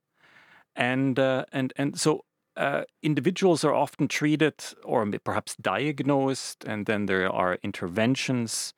And, 0.77 1.19
uh, 1.19 1.45
and, 1.53 1.73
and 1.77 1.99
so 1.99 2.25
uh, 2.57 2.83
individuals 3.03 3.65
are 3.65 3.75
often 3.75 4.09
treated 4.09 4.55
or 4.85 5.05
perhaps 5.25 5.57
diagnosed, 5.57 6.65
and 6.65 6.87
then 6.87 7.07
there 7.07 7.31
are 7.31 7.59
interventions 7.63 8.75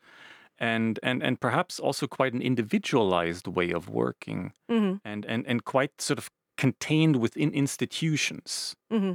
and 0.58 0.98
and 1.02 1.22
and 1.22 1.40
perhaps 1.40 1.78
also 1.78 2.06
quite 2.06 2.32
an 2.32 2.42
individualized 2.42 3.46
way 3.46 3.70
of 3.70 3.88
working 3.88 4.52
mm-hmm. 4.70 4.96
and 5.04 5.24
and 5.26 5.46
and 5.46 5.64
quite 5.64 6.00
sort 6.00 6.18
of 6.18 6.30
contained 6.56 7.16
within 7.16 7.50
institutions 7.50 8.74
mm-hmm. 8.90 9.12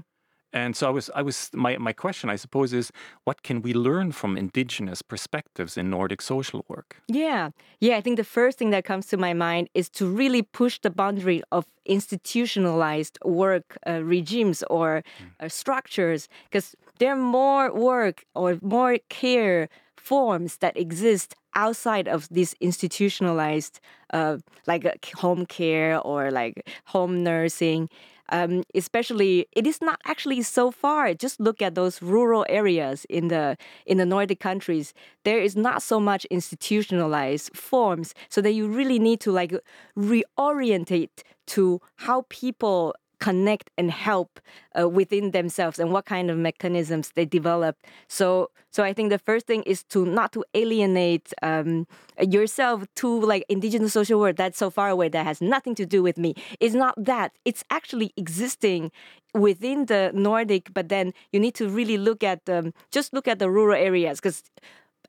And 0.53 0.75
so 0.75 0.87
i 0.87 0.89
was 0.89 1.09
i 1.15 1.21
was 1.21 1.49
my 1.53 1.77
my 1.77 1.93
question 1.93 2.29
i 2.29 2.35
suppose 2.35 2.73
is 2.73 2.91
what 3.23 3.43
can 3.43 3.61
we 3.61 3.73
learn 3.73 4.11
from 4.11 4.37
indigenous 4.37 5.01
perspectives 5.01 5.77
in 5.77 5.89
nordic 5.89 6.21
social 6.21 6.65
work? 6.67 7.01
Yeah. 7.07 7.49
Yeah 7.79 7.97
i 7.97 8.01
think 8.01 8.17
the 8.17 8.23
first 8.23 8.57
thing 8.57 8.71
that 8.71 8.85
comes 8.85 9.07
to 9.07 9.17
my 9.17 9.33
mind 9.33 9.69
is 9.73 9.89
to 9.89 10.05
really 10.05 10.41
push 10.41 10.79
the 10.79 10.89
boundary 10.89 11.41
of 11.51 11.65
institutionalized 11.85 13.17
work 13.23 13.77
uh, 13.87 14.03
regimes 14.03 14.63
or 14.69 15.03
mm. 15.03 15.45
uh, 15.45 15.49
structures 15.49 16.27
because 16.49 16.75
there 16.99 17.11
are 17.13 17.15
more 17.15 17.73
work 17.73 18.25
or 18.35 18.57
more 18.61 18.97
care 19.09 19.67
forms 19.97 20.57
that 20.57 20.77
exist 20.77 21.35
outside 21.55 22.07
of 22.07 22.27
this 22.29 22.55
institutionalized 22.59 23.79
uh, 24.13 24.37
like 24.67 24.85
uh, 24.85 24.91
home 25.17 25.45
care 25.45 25.99
or 25.99 26.31
like 26.31 26.67
home 26.85 27.23
nursing 27.23 27.89
um, 28.31 28.63
especially 28.73 29.47
it 29.51 29.67
is 29.67 29.81
not 29.81 29.99
actually 30.05 30.41
so 30.41 30.71
far. 30.71 31.13
Just 31.13 31.39
look 31.39 31.61
at 31.61 31.75
those 31.75 32.01
rural 32.01 32.45
areas 32.49 33.05
in 33.09 33.27
the 33.27 33.57
in 33.85 33.97
the 33.97 34.05
nordic 34.05 34.39
countries. 34.39 34.93
There 35.23 35.39
is 35.39 35.55
not 35.55 35.81
so 35.81 35.99
much 35.99 36.25
institutionalized 36.25 37.55
forms. 37.55 38.13
So 38.29 38.41
that 38.41 38.51
you 38.51 38.67
really 38.67 38.99
need 38.99 39.19
to 39.21 39.31
like 39.31 39.53
reorientate 39.97 41.23
to 41.47 41.81
how 41.97 42.25
people 42.29 42.95
connect 43.21 43.69
and 43.77 43.91
help 43.91 44.41
uh, 44.77 44.89
within 44.89 45.31
themselves 45.31 45.79
and 45.79 45.93
what 45.93 46.05
kind 46.05 46.29
of 46.29 46.37
mechanisms 46.37 47.11
they 47.15 47.23
develop. 47.23 47.77
So, 48.07 48.49
so 48.71 48.83
I 48.83 48.93
think 48.93 49.11
the 49.11 49.19
first 49.19 49.45
thing 49.45 49.61
is 49.63 49.83
to 49.93 50.05
not 50.05 50.33
to 50.33 50.43
alienate 50.55 51.31
um, 51.43 51.87
yourself 52.19 52.83
to 52.95 53.21
like 53.21 53.45
indigenous 53.47 53.93
social 53.93 54.19
work 54.19 54.35
that's 54.37 54.57
so 54.57 54.69
far 54.69 54.89
away 54.89 55.07
that 55.09 55.25
has 55.25 55.39
nothing 55.39 55.75
to 55.75 55.85
do 55.85 56.01
with 56.01 56.17
me. 56.17 56.33
It's 56.59 56.75
not 56.75 56.95
that. 56.97 57.31
It's 57.45 57.63
actually 57.69 58.11
existing 58.17 58.91
within 59.33 59.85
the 59.85 60.11
Nordic, 60.13 60.73
but 60.73 60.89
then 60.89 61.13
you 61.31 61.39
need 61.39 61.55
to 61.55 61.69
really 61.69 61.97
look 61.97 62.23
at 62.23 62.49
um, 62.49 62.73
just 62.91 63.13
look 63.13 63.27
at 63.27 63.39
the 63.39 63.49
rural 63.49 63.77
areas 63.77 64.19
because 64.19 64.43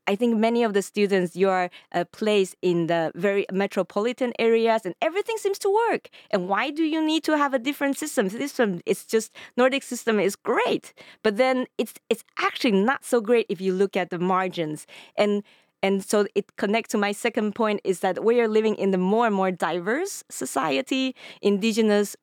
I 0.06 0.16
think 0.16 0.36
many 0.36 0.64
of 0.64 0.74
the 0.74 0.82
students 0.82 1.36
you 1.36 1.48
are 1.48 1.70
uh, 1.92 2.04
placed 2.12 2.56
in 2.60 2.88
the 2.88 3.12
very 3.14 3.46
metropolitan 3.52 4.32
areas, 4.38 4.84
and 4.84 4.94
everything 5.00 5.36
seems 5.38 5.58
to 5.60 5.70
work. 5.88 6.08
And 6.30 6.48
why 6.48 6.70
do 6.70 6.82
you 6.82 7.04
need 7.04 7.22
to 7.24 7.36
have 7.36 7.54
a 7.54 7.58
different 7.58 7.96
system? 7.96 8.28
System 8.28 8.80
it's 8.84 9.04
just 9.06 9.32
Nordic 9.56 9.82
system 9.82 10.18
is 10.18 10.36
great, 10.36 10.92
but 11.22 11.36
then 11.36 11.66
it's 11.78 11.94
it's 12.10 12.24
actually 12.38 12.72
not 12.72 13.04
so 13.04 13.20
great 13.20 13.46
if 13.48 13.60
you 13.60 13.72
look 13.72 13.96
at 13.96 14.10
the 14.10 14.18
margins 14.18 14.86
and. 15.16 15.42
And 15.84 16.04
so 16.04 16.26
it 16.36 16.54
connects 16.54 16.92
to 16.92 16.96
my 16.98 17.10
second 17.10 17.56
point 17.56 17.80
is 17.82 18.00
that 18.00 18.24
we 18.24 18.40
are 18.40 18.46
living 18.46 18.76
in 18.76 18.92
the 18.92 18.98
more 18.98 19.26
and 19.26 19.34
more 19.34 19.50
diverse 19.50 20.22
society. 20.30 21.16
Indigenous 21.40 22.14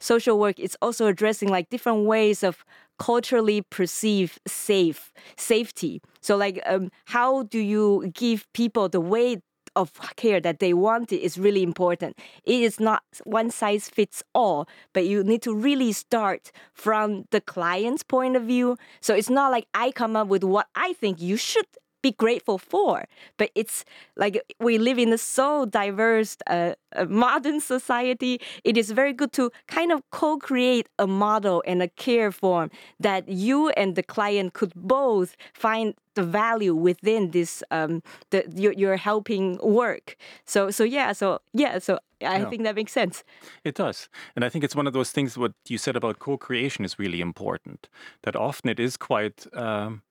social 0.00 0.38
work 0.38 0.58
is 0.58 0.76
also 0.82 1.06
addressing 1.06 1.48
like 1.48 1.70
different 1.70 2.06
ways 2.06 2.42
of 2.42 2.64
culturally 2.98 3.62
perceive 3.62 4.38
safe 4.46 5.12
safety. 5.36 6.00
So 6.20 6.36
like 6.36 6.60
um, 6.66 6.90
how 7.06 7.44
do 7.44 7.58
you 7.58 8.10
give 8.14 8.50
people 8.52 8.88
the 8.88 9.00
way 9.00 9.42
of 9.76 9.92
care 10.16 10.40
that 10.40 10.60
they 10.60 10.72
want 10.72 11.12
it 11.12 11.20
is 11.20 11.38
really 11.38 11.62
important. 11.62 12.18
It 12.44 12.62
is 12.62 12.78
not 12.78 13.02
one 13.24 13.50
size 13.50 13.88
fits 13.88 14.22
all, 14.34 14.68
but 14.92 15.06
you 15.06 15.24
need 15.24 15.42
to 15.42 15.54
really 15.54 15.92
start 15.92 16.52
from 16.72 17.24
the 17.30 17.40
client's 17.40 18.02
point 18.02 18.36
of 18.36 18.44
view. 18.44 18.76
So 19.00 19.14
it's 19.14 19.30
not 19.30 19.50
like 19.50 19.66
I 19.74 19.90
come 19.90 20.16
up 20.16 20.28
with 20.28 20.44
what 20.44 20.68
I 20.74 20.92
think 20.94 21.20
you 21.20 21.36
should 21.36 21.66
be 22.04 22.12
grateful 22.12 22.58
for. 22.58 23.06
But 23.38 23.50
it's 23.54 23.84
like 24.22 24.34
we 24.60 24.78
live 24.78 24.98
in 24.98 25.10
a 25.12 25.18
so 25.18 25.64
diverse 25.64 26.36
uh, 26.46 26.74
modern 27.08 27.60
society. 27.60 28.34
It 28.62 28.76
is 28.76 28.90
very 29.00 29.14
good 29.20 29.32
to 29.32 29.50
kind 29.66 29.90
of 29.90 29.98
co-create 30.10 30.86
a 30.98 31.06
model 31.06 31.64
and 31.66 31.82
a 31.82 31.88
care 31.88 32.30
form 32.30 32.70
that 33.00 33.22
you 33.28 33.70
and 33.70 33.96
the 33.96 34.02
client 34.02 34.52
could 34.52 34.72
both 34.74 35.30
find 35.54 35.94
the 36.14 36.22
value 36.22 36.74
within 36.88 37.22
this 37.32 37.62
um 37.70 38.02
the 38.30 38.44
you're, 38.54 38.76
you're 38.80 38.96
helping 38.96 39.58
work 39.82 40.16
so 40.44 40.70
so 40.70 40.84
yeah 40.84 41.10
so 41.12 41.40
yeah 41.52 41.78
so 41.78 41.98
i 42.20 42.38
yeah. 42.38 42.50
think 42.50 42.62
that 42.62 42.76
makes 42.76 42.92
sense 42.92 43.24
it 43.64 43.74
does 43.74 44.08
and 44.36 44.44
i 44.44 44.48
think 44.48 44.62
it's 44.64 44.76
one 44.76 44.86
of 44.86 44.92
those 44.92 45.10
things 45.10 45.36
what 45.36 45.54
you 45.68 45.78
said 45.78 45.96
about 45.96 46.20
co-creation 46.20 46.84
is 46.84 46.98
really 46.98 47.20
important 47.20 47.88
that 48.22 48.36
often 48.36 48.70
it 48.70 48.78
is 48.78 48.96
quite 48.96 49.38
um, 49.54 50.02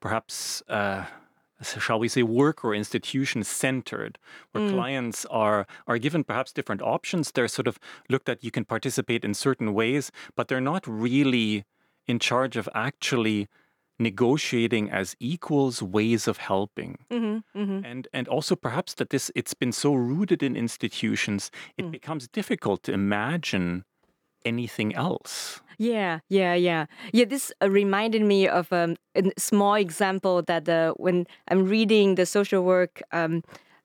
perhaps 0.00 0.62
uh, 0.68 1.04
shall 1.62 1.98
we 1.98 2.08
say, 2.08 2.22
work 2.22 2.64
or 2.64 2.74
institution 2.74 3.42
centered, 3.44 4.18
where 4.52 4.64
mm. 4.64 4.70
clients 4.70 5.24
are 5.26 5.66
are 5.86 5.98
given 5.98 6.24
perhaps 6.24 6.52
different 6.52 6.82
options. 6.82 7.32
They're 7.32 7.48
sort 7.48 7.68
of 7.68 7.78
looked 8.08 8.28
at. 8.28 8.42
You 8.44 8.50
can 8.50 8.64
participate 8.64 9.24
in 9.24 9.34
certain 9.34 9.72
ways, 9.74 10.10
but 10.36 10.48
they're 10.48 10.60
not 10.60 10.86
really 10.86 11.64
in 12.06 12.18
charge 12.18 12.56
of 12.56 12.68
actually 12.74 13.48
negotiating 13.98 14.90
as 14.90 15.14
equals 15.20 15.80
ways 15.80 16.26
of 16.26 16.38
helping 16.38 16.98
hmm 17.10 17.38
hmm 17.54 17.80
and 17.84 18.08
and 18.12 18.26
also 18.26 18.56
perhaps 18.56 18.94
that 18.94 19.10
this 19.10 19.30
it's 19.36 19.54
been 19.54 19.70
so 19.70 19.94
rooted 19.94 20.42
in 20.42 20.56
institutions 20.56 21.50
it 21.78 21.84
Mm. 21.84 21.92
becomes 21.92 22.26
difficult 22.28 22.82
to 22.82 22.92
imagine 22.92 23.84
anything 24.44 24.94
else 24.94 25.60
Yeah, 25.78 26.20
yeah, 26.28 26.54
yeah, 26.54 26.86
yeah. 27.12 27.24
This 27.24 27.52
uh, 27.60 27.68
reminded 27.68 28.22
me 28.22 28.46
of 28.46 28.72
um, 28.72 28.94
a 29.16 29.32
small 29.36 29.74
example 29.74 30.42
that 30.42 30.68
uh, 30.68 30.92
when 30.96 31.26
I'm 31.50 31.66
reading 31.66 32.14
the 32.14 32.26
social 32.26 32.62
work 32.62 33.02
um, 33.10 33.42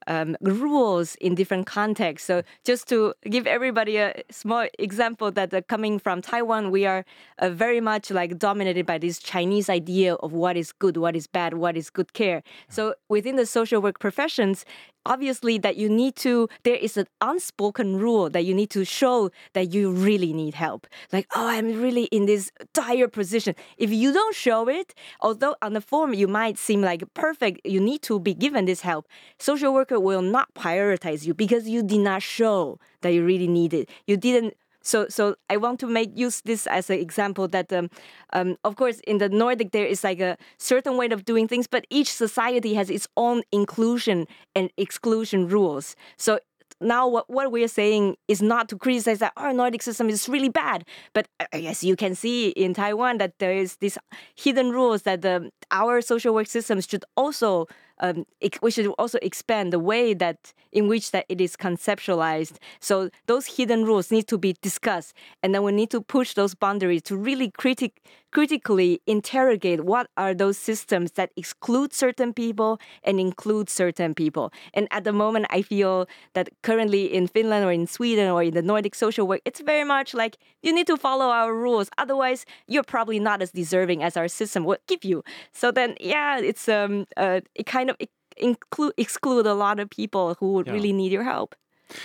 um, 0.07 0.35
rules 0.41 1.15
in 1.15 1.35
different 1.35 1.67
contexts. 1.67 2.25
So 2.25 2.41
just 2.65 2.87
to 2.89 3.13
give 3.29 3.45
everybody 3.47 3.97
a 3.97 4.23
small 4.31 4.67
example, 4.79 5.31
that 5.31 5.53
uh, 5.53 5.61
coming 5.67 5.99
from 5.99 6.21
Taiwan, 6.21 6.71
we 6.71 6.85
are 6.85 7.05
uh, 7.37 7.49
very 7.49 7.79
much 7.79 8.09
like 8.11 8.37
dominated 8.37 8.85
by 8.85 8.97
this 8.97 9.19
Chinese 9.19 9.69
idea 9.69 10.15
of 10.15 10.33
what 10.33 10.57
is 10.57 10.71
good, 10.71 10.97
what 10.97 11.15
is 11.15 11.27
bad, 11.27 11.53
what 11.53 11.77
is 11.77 11.89
good 11.89 12.13
care. 12.13 12.41
So 12.69 12.95
within 13.07 13.35
the 13.35 13.45
social 13.45 13.81
work 13.81 13.99
professions, 13.99 14.65
obviously 15.05 15.57
that 15.57 15.77
you 15.77 15.89
need 15.89 16.15
to 16.15 16.47
there 16.63 16.75
is 16.75 16.97
an 16.97 17.07
unspoken 17.21 17.97
rule 17.97 18.29
that 18.29 18.45
you 18.45 18.53
need 18.53 18.69
to 18.69 18.85
show 18.85 19.29
that 19.53 19.73
you 19.73 19.91
really 19.91 20.33
need 20.33 20.53
help. 20.53 20.87
Like 21.11 21.27
oh 21.35 21.47
i'm 21.47 21.81
really 21.81 22.05
in 22.05 22.25
this 22.25 22.51
dire 22.73 23.07
position. 23.07 23.55
If 23.77 23.91
you 23.91 24.13
don't 24.13 24.35
show 24.35 24.67
it 24.67 24.93
although 25.21 25.55
on 25.61 25.73
the 25.73 25.81
form 25.81 26.13
you 26.13 26.27
might 26.27 26.57
seem 26.57 26.81
like 26.81 27.03
perfect 27.13 27.61
you 27.65 27.79
need 27.79 28.01
to 28.03 28.19
be 28.19 28.33
given 28.33 28.65
this 28.65 28.81
help. 28.81 29.07
Social 29.37 29.73
worker 29.73 29.99
will 29.99 30.21
not 30.21 30.53
prioritize 30.53 31.25
you 31.25 31.33
because 31.33 31.67
you 31.67 31.83
did 31.83 31.99
not 31.99 32.21
show 32.21 32.79
that 33.01 33.13
you 33.13 33.25
really 33.25 33.47
need 33.47 33.73
it. 33.73 33.89
You 34.05 34.17
didn't 34.17 34.53
so, 34.89 35.07
so 35.09 35.35
I 35.49 35.57
want 35.57 35.79
to 35.81 35.87
make 35.87 36.11
use 36.17 36.41
this 36.41 36.65
as 36.67 36.89
an 36.89 36.99
example 36.99 37.47
that, 37.49 37.71
um, 37.71 37.89
um, 38.33 38.57
of 38.63 38.75
course, 38.75 38.99
in 39.07 39.19
the 39.19 39.29
Nordic 39.29 39.71
there 39.71 39.85
is 39.85 40.03
like 40.03 40.19
a 40.19 40.37
certain 40.57 40.97
way 40.97 41.07
of 41.07 41.25
doing 41.25 41.47
things, 41.47 41.67
but 41.67 41.85
each 41.89 42.11
society 42.11 42.73
has 42.73 42.89
its 42.89 43.07
own 43.15 43.43
inclusion 43.51 44.25
and 44.55 44.69
exclusion 44.77 45.47
rules. 45.47 45.95
So 46.17 46.39
now 46.81 47.07
what, 47.07 47.29
what 47.29 47.51
we're 47.51 47.67
saying 47.67 48.15
is 48.27 48.41
not 48.41 48.69
to 48.69 48.77
criticize 48.77 49.19
that 49.19 49.33
our 49.37 49.53
Nordic 49.53 49.81
system 49.81 50.09
is 50.09 50.29
really 50.29 50.49
bad, 50.49 50.85
but 51.13 51.27
I- 51.53 51.61
guess 51.61 51.83
you 51.83 51.95
can 51.95 52.15
see 52.15 52.49
in 52.49 52.73
Taiwan 52.73 53.17
that 53.17 53.33
there 53.39 53.53
is 53.53 53.75
these 53.77 53.97
hidden 54.35 54.71
rules 54.71 55.03
that 55.03 55.21
the, 55.21 55.51
our 55.71 56.01
social 56.01 56.33
work 56.33 56.47
systems 56.47 56.87
should 56.89 57.05
also 57.17 57.67
um, 57.99 58.25
we 58.61 58.71
should 58.71 58.87
also 58.97 59.19
expand 59.21 59.73
the 59.73 59.79
way 59.79 60.13
that 60.13 60.53
in 60.71 60.87
which 60.87 61.11
that 61.11 61.25
it 61.29 61.41
is 61.41 61.55
conceptualized. 61.55 62.57
So 62.79 63.09
those 63.25 63.45
hidden 63.57 63.85
rules 63.85 64.11
need 64.11 64.27
to 64.27 64.37
be 64.37 64.55
discussed, 64.61 65.13
and 65.41 65.53
then 65.53 65.63
we 65.63 65.71
need 65.71 65.89
to 65.91 66.01
push 66.01 66.33
those 66.33 66.55
boundaries 66.55 67.03
to 67.03 67.17
really 67.17 67.51
critic 67.51 68.01
critically 68.31 69.01
interrogate 69.07 69.83
what 69.83 70.07
are 70.17 70.33
those 70.33 70.57
systems 70.57 71.13
that 71.13 71.31
exclude 71.35 71.93
certain 71.93 72.33
people 72.33 72.79
and 73.03 73.19
include 73.19 73.69
certain 73.69 74.13
people. 74.13 74.51
And 74.73 74.87
at 74.91 75.03
the 75.03 75.13
moment, 75.13 75.47
I 75.49 75.61
feel 75.61 76.07
that 76.33 76.49
currently 76.61 77.05
in 77.05 77.27
Finland 77.27 77.65
or 77.65 77.71
in 77.71 77.87
Sweden 77.87 78.29
or 78.29 78.43
in 78.43 78.53
the 78.53 78.61
Nordic 78.61 78.95
social 78.95 79.27
work, 79.27 79.41
it's 79.45 79.61
very 79.61 79.83
much 79.83 80.13
like 80.13 80.37
you 80.61 80.73
need 80.73 80.87
to 80.87 80.97
follow 80.97 81.25
our 81.25 81.55
rules. 81.55 81.89
Otherwise, 81.97 82.45
you're 82.67 82.83
probably 82.83 83.19
not 83.19 83.41
as 83.41 83.51
deserving 83.51 84.03
as 84.03 84.15
our 84.15 84.27
system 84.27 84.63
would 84.65 84.79
give 84.87 85.03
you. 85.03 85.23
So 85.51 85.71
then, 85.71 85.95
yeah, 85.99 86.39
it's 86.39 86.69
um, 86.69 87.07
uh, 87.17 87.41
it 87.55 87.65
kind 87.65 87.88
of 87.89 87.97
include 88.37 88.93
exclude 88.97 89.45
a 89.45 89.53
lot 89.53 89.79
of 89.79 89.89
people 89.89 90.35
who 90.39 90.53
would 90.53 90.67
Yeah. 90.67 90.73
really 90.73 90.93
need 90.93 91.11
your 91.11 91.23
help. 91.23 91.55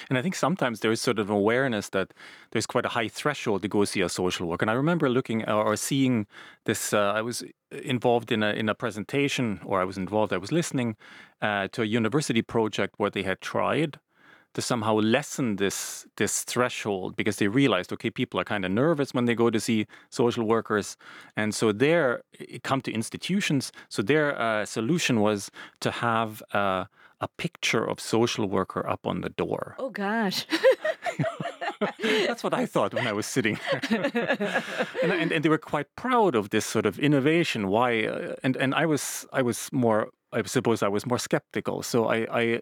And 0.08 0.18
I 0.18 0.22
think 0.22 0.34
sometimes 0.34 0.80
there 0.80 0.90
is 0.92 1.00
sort 1.02 1.18
of 1.18 1.28
awareness 1.28 1.90
that 1.90 2.14
there's 2.50 2.66
quite 2.66 2.86
a 2.86 2.88
high 2.88 3.08
threshold 3.08 3.60
to 3.62 3.68
go 3.68 3.84
see 3.84 4.00
a 4.00 4.08
social 4.08 4.48
worker. 4.48 4.64
And 4.64 4.70
I 4.70 4.74
remember 4.74 5.10
looking 5.10 5.46
uh, 5.46 5.56
or 5.56 5.76
seeing 5.76 6.26
this. 6.64 6.92
Uh, 6.94 7.12
I 7.18 7.22
was 7.22 7.44
involved 7.70 8.32
in 8.32 8.42
a 8.42 8.50
in 8.60 8.68
a 8.68 8.74
presentation, 8.74 9.60
or 9.64 9.80
I 9.82 9.84
was 9.84 9.98
involved. 9.98 10.32
I 10.32 10.38
was 10.38 10.50
listening 10.52 10.96
uh, 11.42 11.68
to 11.72 11.82
a 11.82 11.84
university 11.84 12.42
project 12.42 12.94
where 12.98 13.10
they 13.10 13.24
had 13.24 13.40
tried 13.40 13.98
to 14.54 14.62
somehow 14.62 14.94
lessen 14.94 15.56
this 15.56 16.06
this 16.16 16.44
threshold 16.44 17.16
because 17.16 17.37
they 17.37 17.49
realized, 17.49 17.92
okay, 17.92 18.11
people 18.11 18.40
are 18.40 18.44
kind 18.44 18.64
of 18.64 18.70
nervous 18.70 19.12
when 19.12 19.26
they 19.26 19.34
go 19.34 19.50
to 19.50 19.61
see 19.61 19.87
social 20.11 20.44
workers, 20.44 20.96
and 21.37 21.54
so 21.54 21.73
their 21.73 22.23
it 22.32 22.62
come 22.62 22.80
to 22.82 22.92
institutions. 22.92 23.73
So 23.88 24.02
their 24.02 24.38
uh, 24.40 24.64
solution 24.64 25.20
was 25.20 25.50
to 25.80 25.90
have. 25.90 26.42
Uh, 26.52 26.84
a 27.20 27.28
picture 27.38 27.88
of 27.88 28.00
social 28.00 28.46
worker 28.46 28.87
up 28.87 29.06
on 29.06 29.23
the 29.23 29.30
door. 29.30 29.76
Oh 29.78 29.88
gosh. 29.88 30.46
That's 32.02 32.42
what 32.42 32.52
I 32.52 32.66
thought 32.66 32.92
when 32.92 33.07
I 33.07 33.12
was 33.12 33.24
sitting 33.24 33.59
there. 33.70 34.62
and, 35.02 35.12
and, 35.12 35.33
and 35.33 35.44
they 35.44 35.48
were 35.48 35.57
quite 35.59 35.87
proud 35.96 36.35
of 36.35 36.50
this 36.50 36.66
sort 36.66 36.85
of 36.85 36.98
innovation. 36.98 37.68
Why? 37.68 38.05
Uh, 38.05 38.35
and 38.42 38.57
and 38.57 38.74
I 38.74 38.85
was 38.85 39.26
I 39.33 39.42
was 39.42 39.70
more 39.72 40.11
I 40.35 40.42
suppose 40.42 40.83
I 40.83 40.88
was 40.88 41.07
more 41.07 41.18
skeptical. 41.18 41.83
So 41.83 42.09
I, 42.09 42.26
I 42.31 42.61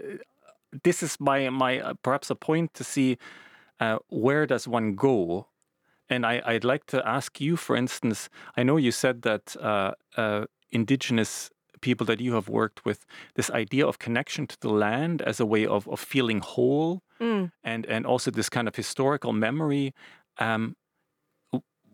this 0.84 1.02
is 1.02 1.18
my 1.20 1.50
my 1.50 1.80
uh, 1.80 1.94
perhaps 2.02 2.30
a 2.30 2.34
point 2.34 2.74
to 2.74 2.84
see 2.84 3.18
uh, 3.80 3.98
where 4.08 4.46
does 4.46 4.68
one 4.68 4.94
go. 4.94 5.48
And 6.08 6.26
I, 6.26 6.42
I'd 6.44 6.64
like 6.64 6.84
to 6.86 7.06
ask 7.08 7.40
you, 7.40 7.56
for 7.56 7.74
instance, 7.74 8.28
I 8.56 8.62
know 8.62 8.76
you 8.76 8.92
said 8.92 9.22
that 9.22 9.56
uh, 9.56 9.92
uh, 10.16 10.44
indigenous 10.70 11.50
people 11.80 12.06
that 12.06 12.20
you 12.20 12.34
have 12.34 12.48
worked 12.48 12.84
with, 12.84 13.06
this 13.34 13.50
idea 13.50 13.86
of 13.86 13.98
connection 13.98 14.46
to 14.46 14.56
the 14.60 14.68
land 14.68 15.22
as 15.22 15.40
a 15.40 15.46
way 15.46 15.66
of, 15.66 15.88
of 15.88 16.00
feeling 16.00 16.40
whole 16.40 17.02
Mm. 17.20 17.52
and 17.62 17.86
and 17.86 18.04
also 18.04 18.30
this 18.32 18.48
kind 18.48 18.66
of 18.66 18.74
historical 18.74 19.32
memory. 19.32 19.94
Um, 20.38 20.74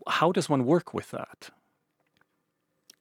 how 0.07 0.31
does 0.31 0.49
one 0.49 0.65
work 0.65 0.93
with 0.93 1.11
that? 1.11 1.51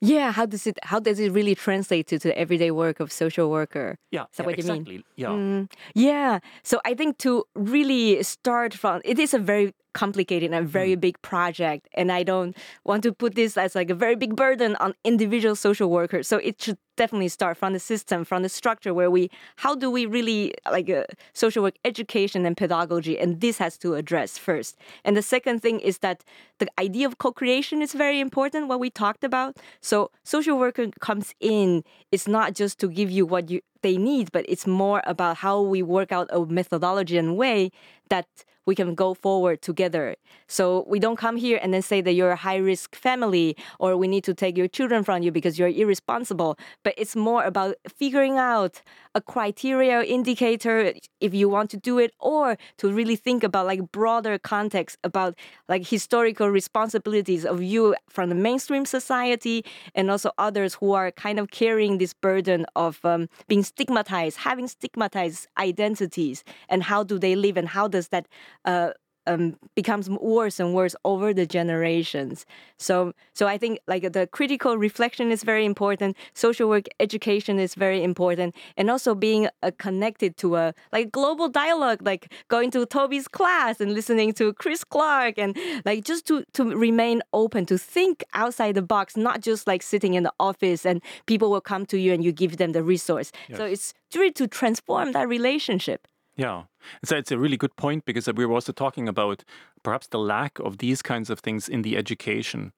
Yeah, 0.00 0.30
how 0.32 0.46
does 0.46 0.66
it 0.66 0.78
how 0.84 1.00
does 1.00 1.18
it 1.18 1.32
really 1.32 1.54
translate 1.54 2.06
to, 2.08 2.18
to 2.18 2.28
the 2.28 2.38
everyday 2.38 2.70
work 2.70 3.00
of 3.00 3.10
social 3.10 3.50
worker? 3.50 3.96
Yeah, 4.12 4.24
that 4.36 4.42
yeah, 4.42 4.46
what 4.46 4.58
you 4.58 4.64
mean? 4.64 4.76
exactly. 4.82 5.04
Yeah, 5.16 5.28
Mm, 5.28 5.70
yeah. 5.94 6.38
So 6.62 6.80
I 6.84 6.94
think 6.94 7.18
to 7.18 7.44
really 7.54 8.22
start 8.22 8.74
from 8.74 9.00
it 9.04 9.18
is 9.18 9.34
a 9.34 9.38
very 9.40 9.74
complicated 9.94 10.52
and 10.52 10.68
very 10.68 10.94
Mm. 10.96 11.00
big 11.00 11.22
project, 11.22 11.88
and 11.94 12.10
I 12.12 12.22
don't 12.22 12.56
want 12.84 13.02
to 13.04 13.12
put 13.12 13.34
this 13.34 13.56
as 13.56 13.74
like 13.74 13.90
a 13.90 13.94
very 13.94 14.16
big 14.16 14.36
burden 14.36 14.76
on 14.76 14.94
individual 15.04 15.56
social 15.56 15.90
workers. 15.90 16.28
So 16.28 16.38
it 16.38 16.60
should 16.62 16.78
definitely 16.96 17.28
start 17.28 17.56
from 17.56 17.72
the 17.72 17.78
system, 17.78 18.24
from 18.24 18.42
the 18.42 18.48
structure 18.48 18.92
where 18.92 19.10
we 19.10 19.30
how 19.56 19.74
do 19.74 19.88
we 19.90 20.04
really 20.06 20.52
like 20.70 20.90
uh, 20.90 21.04
social 21.32 21.62
work 21.62 21.76
education 21.84 22.44
and 22.46 22.56
pedagogy, 22.56 23.18
and 23.18 23.40
this 23.40 23.58
has 23.58 23.78
to 23.78 23.94
address 23.94 24.36
first. 24.38 24.76
And 25.04 25.16
the 25.16 25.22
second 25.22 25.60
thing 25.62 25.80
is 25.80 25.98
that 25.98 26.24
the 26.58 26.68
idea 26.78 27.06
of 27.06 27.18
co-creation 27.18 27.82
is 27.82 27.92
very 27.94 28.18
important. 28.20 28.68
What 28.68 28.80
we 28.80 28.90
talked 28.90 29.24
about. 29.24 29.56
So 29.80 30.10
social 30.24 30.58
worker 30.58 30.86
comes 31.00 31.34
in. 31.40 31.84
It's 32.10 32.26
not 32.28 32.54
just 32.54 32.78
to 32.80 32.88
give 32.88 33.10
you 33.10 33.24
what 33.26 33.50
you 33.50 33.60
they 33.82 33.96
need, 33.96 34.32
but 34.32 34.44
it's 34.48 34.66
more 34.66 35.00
about 35.06 35.36
how 35.36 35.60
we 35.60 35.82
work 35.82 36.10
out 36.10 36.26
a 36.32 36.44
methodology 36.46 37.16
and 37.16 37.36
way 37.36 37.70
that 38.10 38.26
we 38.68 38.74
can 38.74 38.94
go 38.94 39.14
forward 39.14 39.62
together. 39.62 40.14
So 40.46 40.84
we 40.86 40.98
don't 40.98 41.16
come 41.16 41.36
here 41.36 41.58
and 41.62 41.72
then 41.72 41.80
say 41.80 42.02
that 42.02 42.12
you're 42.12 42.32
a 42.32 42.42
high 42.48 42.58
risk 42.58 42.94
family 42.94 43.56
or 43.78 43.96
we 43.96 44.06
need 44.08 44.24
to 44.24 44.34
take 44.34 44.58
your 44.58 44.68
children 44.68 45.04
from 45.04 45.22
you 45.22 45.32
because 45.32 45.58
you're 45.58 45.74
irresponsible. 45.82 46.58
But 46.84 46.92
it's 46.98 47.16
more 47.16 47.44
about 47.44 47.76
figuring 47.88 48.36
out 48.36 48.82
a 49.14 49.22
criteria 49.22 50.02
indicator 50.02 50.92
if 51.20 51.32
you 51.32 51.48
want 51.48 51.70
to 51.70 51.78
do 51.78 51.98
it 51.98 52.12
or 52.20 52.58
to 52.76 52.92
really 52.92 53.16
think 53.16 53.42
about 53.42 53.64
like 53.66 53.90
broader 53.90 54.38
context 54.38 54.98
about 55.02 55.34
like 55.68 55.86
historical 55.86 56.48
responsibilities 56.48 57.46
of 57.46 57.62
you 57.62 57.96
from 58.10 58.28
the 58.28 58.34
mainstream 58.34 58.84
society 58.84 59.64
and 59.94 60.10
also 60.10 60.30
others 60.36 60.74
who 60.74 60.92
are 60.92 61.10
kind 61.10 61.38
of 61.38 61.50
carrying 61.50 61.96
this 61.96 62.12
burden 62.12 62.66
of 62.76 63.02
um, 63.04 63.30
being 63.48 63.62
stigmatized, 63.62 64.36
having 64.36 64.68
stigmatized 64.68 65.46
identities, 65.56 66.44
and 66.68 66.82
how 66.82 67.02
do 67.02 67.18
they 67.18 67.34
live, 67.34 67.56
and 67.56 67.68
how 67.68 67.88
does 67.88 68.08
that 68.08 68.28
uh, 68.68 68.92
um, 69.28 69.56
becomes 69.74 70.08
worse 70.08 70.58
and 70.58 70.74
worse 70.74 70.96
over 71.04 71.34
the 71.34 71.46
generations. 71.46 72.46
So, 72.78 73.12
so 73.34 73.46
I 73.46 73.58
think 73.58 73.78
like 73.86 74.12
the 74.12 74.26
critical 74.26 74.78
reflection 74.78 75.30
is 75.30 75.42
very 75.42 75.64
important. 75.64 76.16
Social 76.34 76.68
work 76.68 76.86
education 76.98 77.58
is 77.58 77.74
very 77.74 78.02
important, 78.02 78.54
and 78.76 78.90
also 78.90 79.14
being 79.14 79.48
uh, 79.62 79.70
connected 79.78 80.36
to 80.38 80.56
a 80.56 80.74
like 80.92 81.12
global 81.12 81.48
dialogue, 81.48 82.00
like 82.02 82.32
going 82.48 82.70
to 82.70 82.86
Toby's 82.86 83.28
class 83.28 83.80
and 83.80 83.92
listening 83.92 84.32
to 84.34 84.52
Kris 84.54 84.82
Clarke, 84.84 85.38
and 85.38 85.56
like 85.84 86.04
just 86.04 86.26
to 86.28 86.44
to 86.54 86.64
remain 86.76 87.22
open, 87.32 87.66
to 87.66 87.76
think 87.78 88.24
outside 88.34 88.74
the 88.74 88.82
box, 88.82 89.16
not 89.16 89.42
just 89.42 89.66
like 89.66 89.82
sitting 89.82 90.14
in 90.14 90.22
the 90.22 90.32
office 90.40 90.86
and 90.86 91.02
people 91.26 91.50
will 91.50 91.60
come 91.60 91.84
to 91.86 91.98
you 91.98 92.12
and 92.14 92.24
you 92.24 92.32
give 92.32 92.56
them 92.56 92.72
the 92.72 92.82
resource. 92.82 93.30
So 93.58 93.64
it's 93.64 93.92
really 94.14 94.32
to 94.32 94.46
transform 94.48 95.12
that 95.12 95.28
relationship. 95.28 96.08
Yeah. 96.38 96.62
So 97.04 97.16
it's 97.16 97.32
a 97.32 97.38
really 97.38 97.56
good 97.56 97.76
point 97.76 98.04
because 98.04 98.26
we 98.32 98.46
were 98.46 98.54
also 98.54 98.72
talking 98.72 99.08
about 99.08 99.44
perhaps 99.82 100.06
the 100.06 100.20
lack 100.20 100.58
of 100.60 100.78
these 100.78 101.02
kinds 101.02 101.28
of 101.28 101.40
things 101.40 101.68
in 101.68 101.82
the 101.82 101.96
education. 101.96 102.72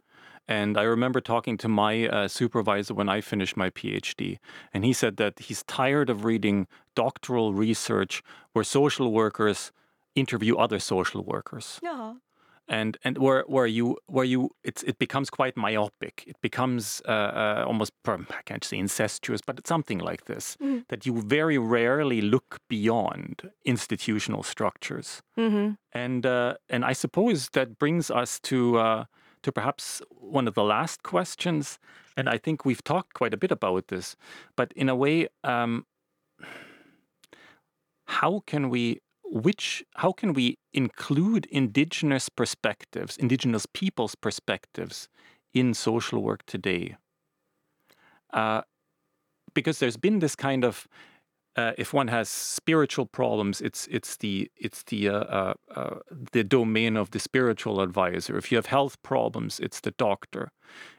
And 0.48 0.76
I 0.76 0.82
remember 0.82 1.20
talking 1.20 1.58
to 1.58 1.68
my 1.68 2.08
uh, 2.08 2.26
supervisor 2.26 2.94
when 2.94 3.08
I 3.08 3.20
finished 3.20 3.56
my 3.56 3.70
PhD, 3.70 4.38
and 4.74 4.84
he 4.84 4.92
said 4.92 5.16
that 5.18 5.38
he's 5.38 5.62
tired 5.62 6.10
of 6.10 6.24
reading 6.24 6.66
doctoral 6.96 7.52
research 7.52 8.22
where 8.52 8.64
social 8.64 9.12
workers 9.12 9.70
interview 10.16 10.56
other 10.56 10.80
social 10.80 11.22
workers. 11.22 11.78
Yeah. 11.82 12.14
And 12.70 12.96
and 13.04 13.18
where 13.18 13.42
where 13.48 13.66
you 13.66 13.98
where 14.06 14.24
you 14.24 14.50
it's 14.62 14.82
it 14.84 14.98
becomes 14.98 15.28
quite 15.28 15.56
myopic. 15.56 16.24
It 16.26 16.36
becomes 16.40 17.02
uh, 17.06 17.10
uh, 17.10 17.64
almost 17.66 17.92
I 18.06 18.42
can't 18.44 18.64
say 18.64 18.78
incestuous, 18.78 19.40
but 19.46 19.58
it's 19.58 19.68
something 19.68 19.98
like 19.98 20.24
this 20.24 20.56
Mm-hmm. 20.60 20.80
that 20.88 21.06
you 21.06 21.22
very 21.22 21.58
rarely 21.58 22.20
look 22.20 22.58
beyond 22.68 23.50
institutional 23.64 24.42
structures, 24.42 25.22
hmm 25.36 25.70
and 25.92 26.24
uh, 26.24 26.54
and 26.68 26.84
I 26.84 26.94
suppose 26.94 27.48
that 27.50 27.78
brings 27.78 28.10
us 28.10 28.40
to. 28.40 28.78
Uh, 28.78 29.04
to 29.42 29.50
perhaps 29.52 30.02
one 30.10 30.46
of 30.46 30.54
the 30.54 30.62
last 30.62 31.02
questions, 31.02 31.78
and 32.14 32.28
I 32.28 32.36
think 32.36 32.66
we've 32.66 32.84
talked 32.84 33.14
quite 33.14 33.32
a 33.32 33.38
bit 33.38 33.50
about 33.50 33.88
this, 33.88 34.14
but 34.54 34.70
in 34.76 34.90
a 34.90 34.94
way, 34.94 35.28
um, 35.44 35.86
how 38.04 38.42
can 38.46 38.68
we 38.68 39.00
which 39.30 39.84
how 39.96 40.12
can 40.12 40.32
we 40.32 40.58
include 40.72 41.46
indigenous 41.46 42.28
perspectives 42.28 43.16
indigenous 43.16 43.66
people's 43.72 44.14
perspectives 44.14 45.08
in 45.54 45.74
social 45.74 46.22
work 46.22 46.44
today 46.46 46.96
uh, 48.32 48.62
because 49.54 49.78
there's 49.78 49.96
been 49.96 50.20
this 50.20 50.36
kind 50.36 50.64
of 50.64 50.86
uh, 51.56 51.72
if 51.76 51.92
one 51.92 52.08
has 52.08 52.28
spiritual 52.28 53.06
problems, 53.06 53.60
it's 53.60 53.88
it's 53.88 54.16
the 54.18 54.50
it's 54.56 54.84
the 54.84 55.08
uh, 55.08 55.14
uh, 55.14 55.54
uh, 55.74 55.98
the 56.32 56.44
domain 56.44 56.96
of 56.96 57.10
the 57.10 57.18
spiritual 57.18 57.80
advisor. 57.80 58.36
If 58.38 58.52
you 58.52 58.56
have 58.56 58.66
health 58.66 59.02
problems, 59.02 59.58
it's 59.58 59.80
the 59.80 59.90
doctor. 59.90 60.52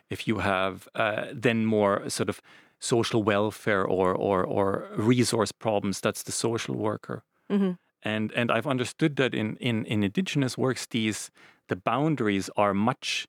If 0.09 0.27
you 0.27 0.39
have 0.39 0.89
uh, 0.93 1.27
then 1.33 1.65
more 1.65 2.09
sort 2.09 2.29
of 2.29 2.41
social 2.79 3.23
welfare 3.23 3.85
or 3.85 4.13
or 4.13 4.43
or 4.43 4.89
resource 4.97 5.51
problems, 5.53 6.01
that's 6.01 6.23
the 6.23 6.31
social 6.33 6.75
worker. 6.75 7.23
hmm 7.49 7.71
And 8.03 8.31
and 8.35 8.51
I've 8.51 8.67
understood 8.67 9.15
that 9.15 9.33
in 9.33 9.57
in 9.57 9.85
in 9.85 10.03
indigenous 10.03 10.57
works, 10.57 10.85
these 10.87 11.31
the 11.67 11.75
boundaries 11.75 12.49
are 12.55 12.73
much 12.73 13.27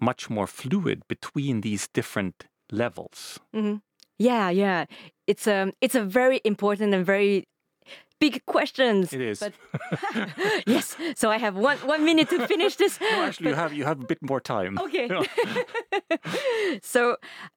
much 0.00 0.30
more 0.30 0.46
fluid 0.46 1.02
between 1.08 1.60
these 1.60 1.88
different 1.94 2.46
levels. 2.72 3.40
hmm 3.52 3.76
Yeah, 4.18 4.50
yeah. 4.50 4.84
It's 5.26 5.46
um 5.46 5.72
it's 5.80 5.94
a 5.94 6.02
very 6.02 6.40
important 6.44 6.94
and 6.94 7.06
very 7.06 7.44
big 8.20 8.40
questions. 8.46 9.12
It 9.12 9.20
is. 9.20 9.38
But 9.40 9.52
yes. 10.66 10.96
So 11.14 11.30
I 11.30 11.38
have 11.38 11.54
one 11.56 11.78
one 11.88 12.04
minute 12.04 12.28
to 12.30 12.46
finish 12.46 12.76
this. 12.76 12.98
No, 13.12 13.22
actually, 13.24 13.50
you 13.50 13.56
have 13.56 13.72
you 13.72 13.84
have 13.84 14.00
a 14.00 14.06
bit 14.06 14.18
more 14.22 14.40
time. 14.40 14.78
Okay. 14.78 15.08
So 16.82 17.16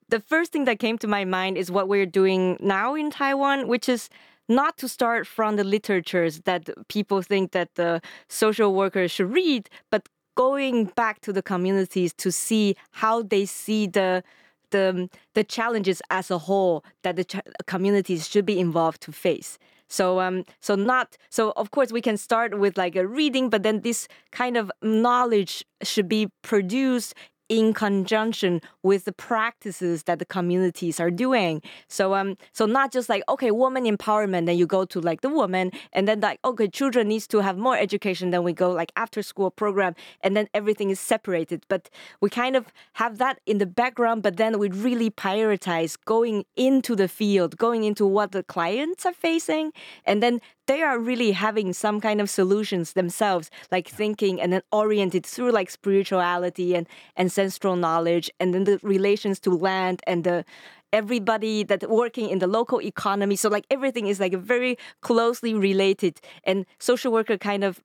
the 0.10 0.20
first 0.20 0.52
thing 0.52 0.66
that 0.66 0.80
came 0.80 0.98
to 1.00 1.08
my 1.08 1.26
mind 1.26 1.58
is 1.58 1.72
what 1.72 1.88
we're 1.88 2.06
doing 2.06 2.58
now 2.60 2.96
in 2.96 3.10
Taiwan, 3.12 3.68
which 3.68 3.90
is 3.90 4.10
not 4.52 4.78
to 4.78 4.88
start 4.88 5.26
from 5.28 5.56
the 5.56 5.64
literatures 5.64 6.42
that 6.42 6.70
people 6.88 7.22
think 7.22 7.52
that 7.52 7.70
the 7.76 8.02
social 8.30 8.74
workers 8.76 9.12
should 9.12 9.32
read, 9.32 9.70
but 9.90 10.08
going 10.36 10.86
back 10.96 11.22
to 11.22 11.34
the 11.34 11.42
communities 11.42 12.14
to 12.14 12.32
see 12.32 12.76
how 12.92 13.22
they 13.24 13.46
see 13.46 13.88
the 13.88 14.24
the 14.72 15.10
the 15.34 15.44
challenges 15.44 16.02
as 16.10 16.32
a 16.32 16.38
whole 16.38 16.84
that 17.04 17.16
the 17.18 17.26
communities 17.68 18.28
should 18.28 18.46
be 18.46 18.60
involved 18.60 19.02
to 19.02 19.12
face. 19.12 19.58
So 19.88 20.22
um 20.22 20.46
so 20.62 20.76
not 20.76 21.18
so 21.30 21.52
of 21.58 21.72
course 21.72 21.92
we 21.92 22.02
can 22.02 22.18
start 22.18 22.58
with 22.58 22.78
like 22.78 22.96
a 22.96 23.06
reading, 23.06 23.50
but 23.50 23.64
then 23.64 23.82
this 23.82 24.08
kind 24.32 24.56
of 24.58 24.72
knowledge 24.82 25.66
should 25.84 26.08
be 26.08 26.30
produced 26.42 27.14
in 27.52 27.74
conjunction 27.74 28.62
with 28.82 29.04
the 29.04 29.12
practices 29.12 30.04
that 30.04 30.20
the 30.20 30.26
communities 30.26 31.02
are 31.02 31.12
doing. 31.12 31.62
So 31.90 32.16
um 32.16 32.38
so 32.54 32.66
not 32.66 32.94
just 32.94 33.10
like 33.10 33.24
okay 33.28 33.52
woman 33.52 33.84
empowerment 33.84 34.46
then 34.46 34.58
you 34.58 34.66
go 34.66 34.86
to 34.86 35.02
like 35.02 35.20
the 35.20 35.28
woman 35.28 35.70
and 35.92 36.08
then 36.08 36.22
like 36.22 36.40
okay 36.46 36.70
children 36.70 37.10
needs 37.10 37.28
to 37.28 37.40
have 37.40 37.58
more 37.58 37.78
education 37.78 38.32
then 38.32 38.44
we 38.44 38.54
go 38.54 38.72
like 38.72 38.94
after 38.96 39.22
school 39.22 39.52
program 39.52 39.94
and 40.22 40.38
then 40.38 40.48
everything 40.54 40.90
is 40.92 41.00
separated 41.00 41.66
but 41.68 41.90
we 42.22 42.30
kind 42.30 42.56
of 42.56 42.68
have 42.94 43.18
that 43.18 43.42
in 43.46 43.58
the 43.58 43.66
background 43.66 44.24
but 44.24 44.38
then 44.38 44.58
we 44.58 44.70
really 44.70 45.10
prioritize 45.12 45.98
going 46.06 46.46
into 46.56 46.96
the 46.96 47.10
field 47.10 47.58
going 47.58 47.84
into 47.84 48.06
what 48.08 48.32
the 48.32 48.44
clients 48.44 49.06
are 49.06 49.18
facing 49.28 49.74
and 50.06 50.24
then 50.24 50.40
they 50.68 50.82
are 50.82 51.00
really 51.00 51.32
having 51.32 51.74
some 51.74 52.00
kind 52.00 52.22
of 52.22 52.30
solutions 52.30 52.94
themselves 52.94 53.50
like 53.72 53.88
thinking 53.88 54.40
and 54.40 54.54
then 54.54 54.62
oriented 54.72 55.26
through 55.26 55.52
like 55.52 55.70
spirituality 55.70 56.76
and 56.76 56.88
ancestral 57.18 57.76
knowledge 57.76 58.30
and 58.40 58.54
then 58.54 58.64
the 58.66 58.80
relations 58.84 59.40
to 59.40 59.52
land 59.52 60.02
and 60.08 60.24
the 60.24 60.46
everybody 60.94 61.64
that 61.64 61.90
working 61.90 62.30
in 62.30 62.40
the 62.40 62.48
local 62.48 62.82
economy. 62.82 63.36
So 63.36 63.48
like 63.50 63.66
everything 63.72 64.08
is 64.08 64.20
like 64.20 64.34
very 64.34 64.78
closely 65.02 65.54
related 65.54 66.20
and 66.44 66.66
social 66.80 67.12
worker 67.12 67.38
kind 67.38 67.64
of 67.64 67.82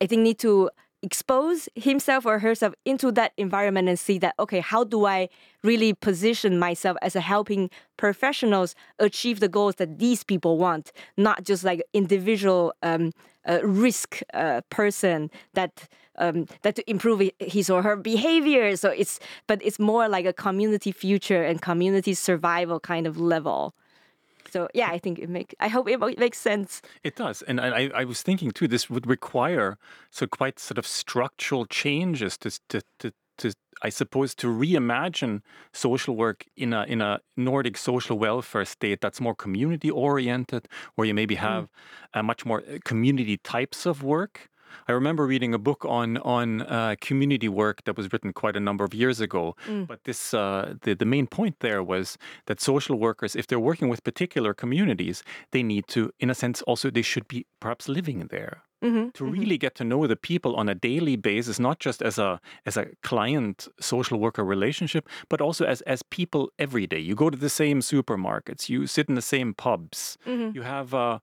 i 0.00 0.06
think 0.06 0.22
need 0.22 0.38
to 0.38 0.70
expose 1.02 1.68
himself 1.74 2.26
or 2.26 2.38
herself 2.38 2.74
into 2.84 3.10
that 3.10 3.32
environment 3.38 3.88
and 3.88 3.98
see 3.98 4.18
that 4.18 4.34
okay 4.38 4.60
how 4.60 4.84
do 4.84 5.06
i 5.06 5.28
really 5.62 5.92
position 5.94 6.58
myself 6.58 6.96
as 7.02 7.16
a 7.16 7.20
helping 7.20 7.70
professionals 7.96 8.74
achieve 8.98 9.40
the 9.40 9.48
goals 9.48 9.76
that 9.76 9.98
these 9.98 10.24
people 10.24 10.58
want? 10.58 10.92
Not 11.16 11.44
just 11.44 11.64
like 11.64 11.82
individual 11.92 12.72
um, 12.82 13.12
uh, 13.48 13.60
risk 13.62 14.20
uh, 14.34 14.62
person 14.70 15.30
that 15.54 15.88
um, 16.18 16.46
that 16.62 16.76
to 16.76 16.90
improve 16.90 17.30
his 17.38 17.70
or 17.70 17.82
her 17.82 17.96
behavior. 17.96 18.76
So 18.76 18.90
it's 18.90 19.20
but 19.46 19.60
it's 19.64 19.78
more 19.78 20.08
like 20.08 20.26
a 20.26 20.32
community 20.32 20.92
future 20.92 21.42
and 21.42 21.62
community 21.62 22.14
survival 22.14 22.80
kind 22.80 23.06
of 23.06 23.18
level 23.18 23.74
so 24.50 24.68
yeah 24.74 24.88
i 24.90 24.98
think 24.98 25.18
it 25.18 25.28
makes 25.28 25.54
i 25.60 25.68
hope 25.68 25.88
it 25.88 26.18
makes 26.18 26.38
sense 26.38 26.80
It 27.02 27.16
does, 27.16 27.42
and 27.42 27.60
I, 27.60 27.88
I- 27.94 28.04
was 28.04 28.22
thinking 28.22 28.50
too. 28.50 28.68
This 28.68 28.90
would 28.90 29.06
require 29.06 29.78
so 30.10 30.26
quite 30.26 30.58
sort 30.58 30.78
of 30.78 30.86
structural 30.86 31.66
changes 31.66 32.36
to 32.38 32.50
to 32.68 32.80
to, 32.98 33.12
to 33.38 33.52
I 33.82 33.88
suppose 33.90 34.34
to 34.36 34.46
reimagine 34.48 35.40
social 35.72 36.14
work 36.16 36.44
in 36.56 36.72
a 36.74 36.84
in 36.84 37.00
a 37.00 37.20
Nordic 37.36 37.76
social 37.78 38.18
welfare 38.18 38.64
state 38.66 39.00
that's 39.00 39.20
more 39.20 39.34
community 39.34 39.90
oriented, 39.90 40.68
where 40.94 41.06
you 41.06 41.14
maybe 41.14 41.36
have 41.36 41.68
uh, 42.14 42.22
much 42.22 42.44
more 42.44 42.60
uh, 42.68 42.78
community 42.84 43.38
types 43.38 43.86
of 43.86 44.02
work. 44.02 44.49
I 44.88 44.92
remember 44.92 45.26
reading 45.26 45.54
a 45.54 45.58
book 45.58 45.84
on 45.84 46.18
on 46.18 46.62
uh, 46.62 46.94
community 47.00 47.48
work 47.48 47.84
that 47.84 47.96
was 47.96 48.12
written 48.12 48.32
quite 48.32 48.56
a 48.56 48.60
number 48.60 48.84
of 48.84 48.94
years 48.94 49.20
ago. 49.20 49.56
But 49.86 50.04
this 50.04 50.34
uh, 50.34 50.74
the 50.82 50.94
the 50.94 51.04
main 51.04 51.26
point 51.26 51.56
there 51.60 51.82
was 51.82 52.18
that 52.46 52.60
social 52.60 52.96
workers, 52.96 53.36
if 53.36 53.46
they're 53.46 53.66
working 53.70 53.88
with 53.88 54.02
particular 54.04 54.54
communities, 54.54 55.22
they 55.50 55.62
need 55.62 55.86
to, 55.88 56.10
in 56.18 56.30
a 56.30 56.34
sense, 56.34 56.62
also 56.62 56.90
they 56.90 57.02
should 57.02 57.26
be 57.28 57.46
perhaps 57.60 57.88
living 57.88 58.28
there. 58.28 58.62
Hmm 58.82 59.10
to 59.12 59.24
really 59.24 59.58
get 59.58 59.74
to 59.74 59.84
know 59.84 60.06
the 60.06 60.16
people 60.16 60.56
on 60.56 60.68
a 60.68 60.74
daily 60.74 61.16
basis, 61.16 61.58
not 61.58 61.80
just 61.86 62.00
as 62.02 62.18
a 62.18 62.40
as 62.64 62.76
a 62.76 62.86
client 63.02 63.68
social 63.78 64.18
worker 64.18 64.44
relationship, 64.44 65.08
but 65.28 65.40
also 65.40 65.64
as 65.66 65.82
as 65.82 66.02
people 66.02 66.50
every 66.58 66.86
day. 66.86 66.98
You 66.98 67.14
go 67.14 67.28
to 67.30 67.36
the 67.36 67.50
same 67.50 67.80
supermarkets, 67.80 68.68
you 68.70 68.86
sit 68.86 69.08
in 69.08 69.16
the 69.16 69.22
same 69.22 69.52
pubs, 69.54 70.16
hmm 70.24 70.50
you 70.54 70.62
have 70.62 70.94
uh, 70.94 71.18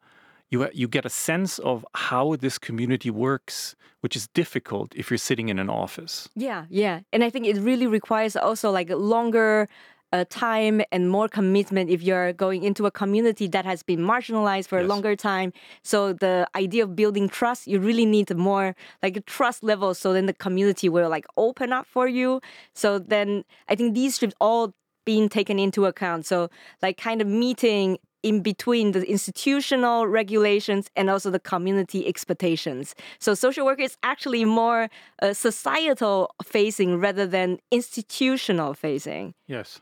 you 0.50 0.68
you 0.74 0.88
get 0.88 1.06
a 1.06 1.10
sense 1.10 1.60
of 1.60 1.86
how 1.94 2.36
this 2.36 2.58
community 2.58 3.10
works, 3.10 3.76
which 4.02 4.16
is 4.16 4.28
difficult 4.30 4.94
if 4.96 5.10
you're 5.10 5.18
sitting 5.18 5.50
in 5.50 5.60
an 5.60 5.70
office. 5.70 6.30
Yeah, 6.36 6.66
yeah. 6.70 7.02
And 7.12 7.24
I 7.24 7.30
think 7.30 7.46
it 7.48 7.58
really 7.58 7.88
requires 7.88 8.36
also 8.36 8.72
like 8.72 8.90
a 8.90 8.96
longer 8.96 9.68
uh, 10.14 10.24
time 10.30 10.82
and 10.92 11.10
more 11.10 11.28
commitment 11.28 11.90
if 11.90 12.02
you're 12.02 12.32
going 12.34 12.64
into 12.64 12.86
a 12.86 12.92
community 12.92 13.48
that 13.48 13.66
has 13.66 13.84
been 13.84 14.00
marginalized 14.00 14.68
for 14.68 14.80
a 14.80 14.84
longer 14.84 15.16
time. 15.16 15.52
So 15.84 16.14
the 16.14 16.48
idea 16.56 16.84
of 16.84 16.96
building 16.96 17.28
trust, 17.28 17.68
you 17.68 17.80
really 17.80 18.06
need 18.06 18.34
more 18.36 18.76
like 19.04 19.18
a 19.18 19.22
trust 19.22 19.64
level 19.64 19.94
so 19.94 20.14
then 20.14 20.26
the 20.26 20.34
community 20.34 20.88
will 20.88 21.10
like 21.10 21.26
open 21.36 21.74
up 21.74 21.86
for 21.86 22.08
you. 22.08 22.40
So 22.74 23.00
then 23.00 23.44
I 23.68 23.76
think 23.76 23.96
these 23.96 24.18
should 24.18 24.34
all 24.40 24.74
being 25.06 25.30
taken 25.30 25.60
into 25.60 25.86
account. 25.86 26.26
So 26.26 26.50
like 26.82 26.98
kind 26.98 27.22
of 27.22 27.28
meeting 27.28 27.98
in 28.28 28.42
between 28.42 28.92
the 28.92 29.04
institutional 29.10 30.06
regulations 30.06 30.90
and 30.98 31.10
also 31.10 31.30
the 31.32 31.40
community 31.40 32.06
expectations. 32.06 32.94
So 33.20 33.34
social 33.34 33.66
work 33.66 33.80
is 33.80 33.98
actually 34.04 34.44
more 34.44 34.90
uh, 35.22 35.34
societal 35.34 36.36
facing 36.44 37.00
rather 37.00 37.26
than 37.26 37.60
institutional 37.72 38.74
facing. 38.74 39.34
Yes, 39.48 39.80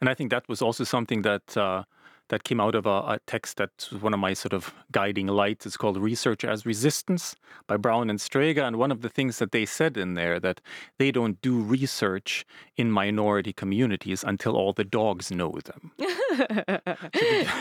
and 0.00 0.08
I 0.08 0.14
think 0.14 0.30
that 0.30 0.48
was 0.48 0.62
also 0.62 0.84
something 0.84 1.22
that 1.22 1.56
uh, 1.56 1.82
that 2.28 2.44
came 2.44 2.60
out 2.60 2.74
of 2.74 2.86
a, 2.86 2.88
a 2.88 3.18
text 3.26 3.56
that's 3.56 3.92
one 3.92 4.14
of 4.14 4.20
my 4.20 4.34
sort 4.34 4.52
of 4.52 4.74
guiding 4.90 5.26
lights. 5.26 5.66
It's 5.66 5.76
called 5.76 5.96
"Research 5.96 6.44
as 6.44 6.66
Resistance" 6.66 7.36
by 7.66 7.76
Brown 7.76 8.10
and 8.10 8.20
Strega, 8.20 8.64
and 8.64 8.76
one 8.76 8.90
of 8.90 9.02
the 9.02 9.08
things 9.08 9.38
that 9.38 9.52
they 9.52 9.66
said 9.66 9.96
in 9.96 10.14
there 10.14 10.40
that 10.40 10.60
they 10.98 11.10
don't 11.10 11.40
do 11.40 11.60
research 11.60 12.44
in 12.76 12.90
minority 12.90 13.52
communities 13.52 14.24
until 14.24 14.56
all 14.56 14.72
the 14.72 14.84
dogs 14.84 15.30
know 15.30 15.58
them. 15.64 15.92
yeah, 15.98 16.78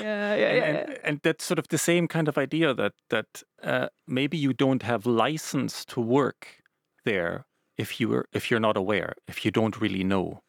yeah, 0.01 0.35
and, 0.35 0.77
and, 0.77 0.99
and 1.03 1.19
that's 1.23 1.43
sort 1.43 1.59
of 1.59 1.67
the 1.69 1.77
same 1.77 2.07
kind 2.07 2.27
of 2.27 2.37
idea 2.37 2.73
that 2.73 2.93
that 3.09 3.43
uh, 3.61 3.87
maybe 4.07 4.37
you 4.37 4.53
don't 4.53 4.83
have 4.83 5.05
license 5.05 5.85
to 5.85 6.01
work 6.01 6.63
there 7.05 7.45
if 7.77 7.99
you 7.99 8.13
are 8.13 8.25
if 8.31 8.49
you're 8.49 8.59
not 8.59 8.77
aware, 8.77 9.13
if 9.27 9.43
you 9.45 9.51
don't 9.51 9.79
really 9.81 10.03
know. 10.03 10.42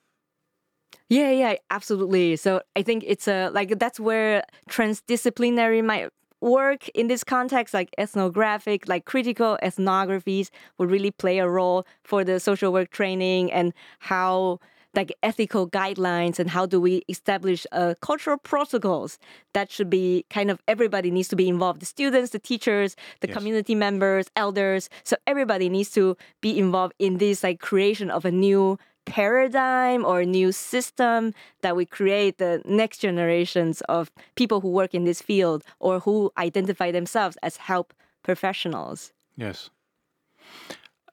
Yeah, 1.09 1.31
yeah, 1.31 1.55
absolutely. 1.71 2.37
So 2.37 2.63
I 2.77 2.83
think 2.83 3.05
it's 3.07 3.29
a 3.29 3.51
like 3.51 3.79
that's 3.79 4.01
where 4.01 4.43
transdisciplinary 4.71 5.85
might 5.85 6.09
work 6.41 6.89
in 6.91 7.09
this 7.09 7.25
context, 7.25 7.75
like 7.75 7.91
ethnographic, 7.99 8.89
like 8.89 9.05
critical 9.05 9.59
ethnographies, 9.63 10.51
would 10.79 10.91
really 10.91 11.11
play 11.11 11.39
a 11.39 11.49
role 11.49 11.87
for 12.05 12.25
the 12.25 12.41
social 12.41 12.73
work 12.73 12.91
training 12.91 13.53
and 13.53 13.73
how 14.01 14.59
like 14.95 15.13
ethical 15.25 15.69
guidelines 15.69 16.39
and 16.39 16.49
how 16.51 16.65
do 16.67 16.81
we 16.81 17.03
establish 17.09 17.67
uh, 17.73 17.95
cultural 18.01 18.39
protocols 18.39 19.19
that 19.53 19.69
should 19.71 19.91
be 19.91 20.25
kind 20.31 20.53
of 20.53 20.61
everybody 20.69 21.11
needs 21.11 21.27
to 21.27 21.35
be 21.35 21.49
involved 21.49 21.81
the 21.81 21.87
students 21.87 22.31
the 22.31 22.39
teachers 22.39 22.95
the 23.21 23.27
Yes. 23.27 23.37
community 23.37 23.75
members 23.75 24.27
elders 24.37 24.89
so 25.03 25.17
everybody 25.27 25.69
needs 25.69 25.91
to 25.91 26.17
be 26.41 26.57
involved 26.57 26.95
in 27.01 27.19
this 27.19 27.43
like 27.43 27.59
creation 27.59 28.09
of 28.09 28.25
a 28.25 28.31
new 28.31 28.79
paradigm 29.05 30.05
or 30.05 30.25
new 30.25 30.53
system 30.53 31.33
that 31.63 31.77
we 31.77 31.85
create 31.85 32.39
the 32.39 32.63
next 32.65 32.99
generations 32.99 33.81
of 33.83 34.11
people 34.35 34.61
who 34.61 34.69
work 34.69 34.95
in 34.95 35.05
this 35.05 35.21
field 35.21 35.65
or 35.79 36.01
who 36.01 36.33
identify 36.39 36.91
themselves 36.91 37.37
as 37.43 37.57
help 37.57 37.93
professionals 38.23 39.13
Yes. 39.37 39.71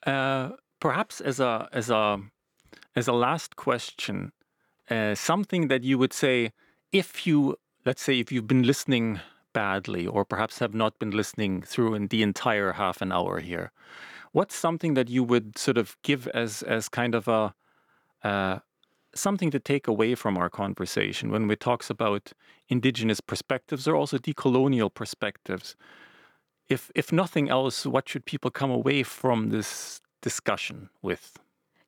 Uh, 0.05 0.51
perhaps 0.79 1.21
as 1.21 1.39
a 1.39 1.69
as 1.71 1.89
a 1.89 2.19
as 2.95 3.07
a 3.07 3.13
last 3.13 3.55
question, 3.55 4.31
uh, 4.89 5.15
something 5.15 5.67
that 5.67 5.83
you 5.83 5.97
would 5.97 6.13
say 6.13 6.51
if 6.91 7.25
you 7.25 7.55
let's 7.85 8.01
say 8.01 8.19
if 8.19 8.31
you've 8.31 8.47
been 8.47 8.63
listening 8.63 9.19
badly 9.53 10.07
or 10.07 10.23
perhaps 10.23 10.59
have 10.59 10.73
not 10.73 10.97
been 10.99 11.11
listening 11.11 11.61
through 11.61 11.93
in 11.93 12.07
the 12.07 12.23
entire 12.23 12.73
half 12.73 13.01
an 13.01 13.11
hour 13.11 13.39
here, 13.39 13.71
what's 14.31 14.55
something 14.55 14.93
that 14.93 15.09
you 15.09 15.23
would 15.23 15.57
sort 15.57 15.77
of 15.77 15.97
give 16.03 16.27
as 16.29 16.63
as 16.63 16.89
kind 16.89 17.15
of 17.15 17.27
a 17.27 17.53
uh, 18.23 18.59
something 19.13 19.51
to 19.51 19.59
take 19.59 19.87
away 19.87 20.15
from 20.15 20.37
our 20.37 20.49
conversation 20.49 21.31
when 21.31 21.47
we 21.47 21.55
talks 21.55 21.89
about 21.89 22.33
indigenous 22.69 23.19
perspectives 23.21 23.87
or 23.87 23.95
also 23.95 24.17
decolonial 24.17 24.93
perspectives 24.93 25.75
if 26.71 26.89
if 26.95 27.11
nothing 27.11 27.49
else, 27.49 27.85
what 27.85 28.07
should 28.09 28.25
people 28.25 28.49
come 28.49 28.71
away 28.71 29.03
from 29.03 29.49
this 29.49 30.01
discussion 30.21 30.89
with? 31.01 31.37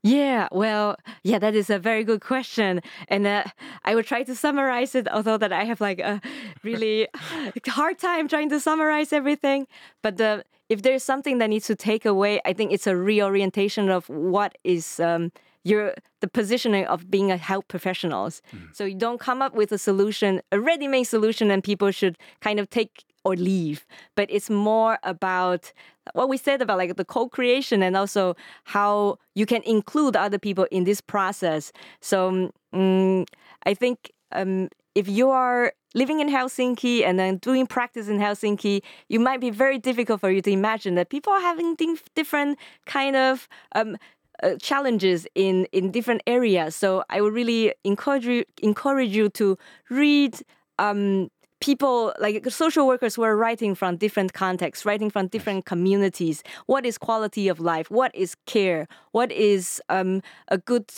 Yeah, 0.06 0.50
well, 0.52 0.98
yeah, 1.24 1.40
that 1.40 1.56
is 1.56 1.70
a 1.70 1.80
very 1.80 2.04
good 2.04 2.20
question, 2.20 2.82
and 3.08 3.26
uh, 3.26 3.44
I 3.86 3.96
will 3.96 4.04
try 4.04 4.24
to 4.24 4.36
summarize 4.36 4.96
it. 4.96 5.08
Although 5.08 5.38
that 5.38 5.54
I 5.54 5.64
have 5.64 5.80
like 5.80 6.00
a 6.00 6.20
really 6.64 7.08
hard 7.68 8.00
time 8.00 8.28
trying 8.28 8.50
to 8.50 8.60
summarize 8.60 9.14
everything, 9.14 9.66
but 10.02 10.20
uh, 10.20 10.44
if 10.68 10.82
there's 10.82 11.04
something 11.04 11.38
that 11.38 11.50
needs 11.50 11.68
to 11.68 11.76
take 11.76 12.06
away, 12.06 12.42
I 12.44 12.52
think 12.52 12.74
it's 12.74 12.88
a 12.88 12.98
reorientation 12.98 13.90
of 13.90 14.10
what 14.10 14.58
is 14.66 15.00
um, 15.00 15.32
your 15.64 15.94
the 16.22 16.28
positioning 16.28 16.86
of 16.86 17.10
being 17.10 17.32
a 17.32 17.38
health 17.38 17.68
professionals. 17.68 18.42
So 18.74 18.86
you 18.86 18.96
don't 18.96 19.20
come 19.20 19.42
up 19.42 19.54
with 19.56 19.72
a 19.72 19.78
solution, 19.78 20.42
a 20.52 20.60
ready-made 20.60 21.04
solution, 21.04 21.52
and 21.52 21.64
people 21.64 21.92
should 21.92 22.18
kind 22.42 22.60
of 22.60 22.70
take 22.70 23.04
or 23.26 23.36
leave. 23.36 23.86
But 24.16 24.30
it's 24.30 24.50
more 24.50 25.00
about 25.04 25.72
what 26.14 26.28
we 26.30 26.38
said 26.38 26.62
about 26.62 26.78
like 26.78 26.96
the 26.98 27.06
co-creation 27.06 27.82
and 27.82 27.96
also 27.96 28.36
how 28.66 29.18
you 29.36 29.46
can 29.46 29.62
include 29.64 30.16
other 30.16 30.38
people 30.38 30.68
in 30.72 30.84
this 30.84 31.00
process. 31.00 31.72
So 32.02 32.52
mm, 32.74 33.26
I 33.66 33.74
think 33.74 34.12
um, 34.34 34.70
if 34.96 35.08
you 35.08 35.30
are 35.30 35.74
living 35.96 36.20
in 36.20 36.28
Helsinki 36.28 37.04
and 37.04 37.18
then 37.18 37.38
doing 37.38 37.68
practice 37.68 38.08
in 38.08 38.18
Helsinki, 38.18 38.82
you 39.08 39.20
might 39.20 39.40
be 39.40 39.50
very 39.50 39.78
difficult 39.78 40.20
for 40.20 40.30
you 40.30 40.42
to 40.42 40.52
imagine 40.52 40.96
that 40.96 41.10
people 41.10 41.32
are 41.32 41.42
having 41.42 41.78
different 42.16 42.58
kind 42.86 43.16
of 43.16 43.48
um, 43.76 43.98
uh, 44.44 44.56
challenges 44.62 45.26
in 45.36 45.66
in 45.72 45.92
different 45.92 46.22
areas. 46.28 46.76
So 46.76 47.04
I 47.10 47.22
would 47.22 47.34
really 47.34 47.74
encourage 47.84 48.26
you, 48.26 48.44
encourage 48.62 49.16
you 49.16 49.30
to 49.30 49.58
read. 49.90 50.42
Um, 50.80 51.30
people 51.62 52.14
like 52.20 52.46
social 52.50 52.86
workers 52.86 53.16
who 53.16 53.24
are 53.24 53.38
writing 53.38 53.74
from 53.74 53.96
different 53.96 54.34
contexts, 54.34 54.86
writing 54.86 55.10
from 55.10 55.28
different 55.28 55.66
communities. 55.66 56.44
What 56.66 56.86
is 56.86 56.98
quality 56.98 57.48
of 57.48 57.62
life? 57.62 57.90
What 57.90 58.14
is 58.14 58.36
care? 58.46 58.86
What 59.14 59.32
is 59.32 59.82
um, 59.88 60.22
a 60.50 60.58
good 60.58 60.92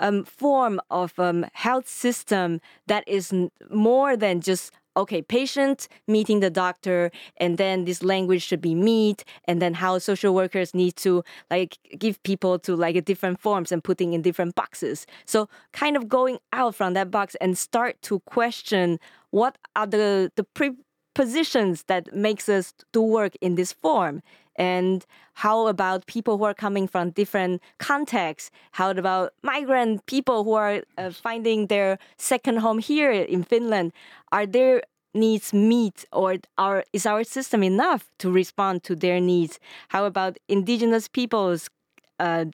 um, 0.00 0.24
form 0.24 0.78
of 0.90 1.18
um, 1.18 1.46
health 1.54 1.88
system 1.88 2.60
that 2.86 3.02
is 3.06 3.32
more 3.70 4.14
than 4.14 4.42
just 4.42 4.72
okay 4.96 5.22
patient 5.22 5.88
meeting 6.06 6.40
the 6.40 6.50
doctor 6.50 7.10
and 7.36 7.58
then 7.58 7.84
this 7.84 8.02
language 8.02 8.42
should 8.42 8.60
be 8.60 8.74
meet 8.74 9.24
and 9.46 9.60
then 9.62 9.74
how 9.74 9.98
social 9.98 10.34
workers 10.34 10.74
need 10.74 10.96
to 10.96 11.22
like 11.50 11.78
give 11.98 12.22
people 12.22 12.58
to 12.58 12.74
like 12.74 13.04
different 13.04 13.40
forms 13.40 13.72
and 13.72 13.84
putting 13.84 14.12
in 14.12 14.22
different 14.22 14.54
boxes. 14.54 15.06
So 15.26 15.48
kind 15.72 15.96
of 15.96 16.08
going 16.08 16.38
out 16.52 16.74
from 16.74 16.94
that 16.94 17.10
box 17.10 17.36
and 17.40 17.56
start 17.56 18.00
to 18.02 18.20
question 18.20 18.98
what 19.30 19.56
are 19.76 19.86
the 19.86 20.32
the 20.36 20.44
prepositions 21.14 21.84
that 21.84 22.14
makes 22.14 22.48
us 22.48 22.74
do 22.92 23.02
work 23.02 23.34
in 23.40 23.54
this 23.54 23.72
form 23.72 24.22
and 24.60 25.06
how 25.32 25.68
about 25.68 26.04
people 26.04 26.36
who 26.36 26.44
are 26.44 26.52
coming 26.52 26.86
from 26.86 27.12
different 27.12 27.62
contexts? 27.78 28.50
How 28.72 28.90
about 28.90 29.32
migrant 29.42 30.04
people 30.04 30.44
who 30.44 30.52
are 30.52 30.82
uh, 30.98 31.10
finding 31.10 31.68
their 31.68 31.98
second 32.18 32.58
home 32.58 32.78
here 32.78 33.10
in 33.10 33.42
finland? 33.42 33.92
Are 34.32 34.44
their 34.44 34.82
needs 35.14 35.54
meet 35.54 36.04
or 36.12 36.36
are, 36.58 36.84
is 36.92 37.06
our 37.06 37.24
system 37.24 37.62
enough 37.62 38.10
to 38.18 38.30
respond 38.30 38.84
to 38.84 38.94
their 38.94 39.18
needs? 39.18 39.58
How 39.88 40.04
about 40.04 40.36
indigenous 40.46 41.08
peoples 41.08 41.70
uh, 42.18 42.44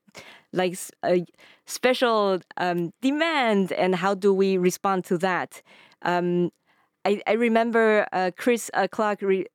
like 0.53 0.79
a 1.05 1.27
special 1.67 2.39
um, 2.57 2.93
demand 3.03 3.73
and 3.73 3.97
how 3.97 4.15
do 4.15 4.33
we 4.33 4.57
respond 4.57 5.05
to 5.07 5.19
that? 5.19 5.61
Um, 6.03 6.53
I, 7.05 7.21
I 7.27 7.33
remember 7.33 8.07
uh, 8.13 8.31
Kris 8.37 8.71
uh, 8.75 8.87
Clarke 8.87 9.23
re- 9.23 9.47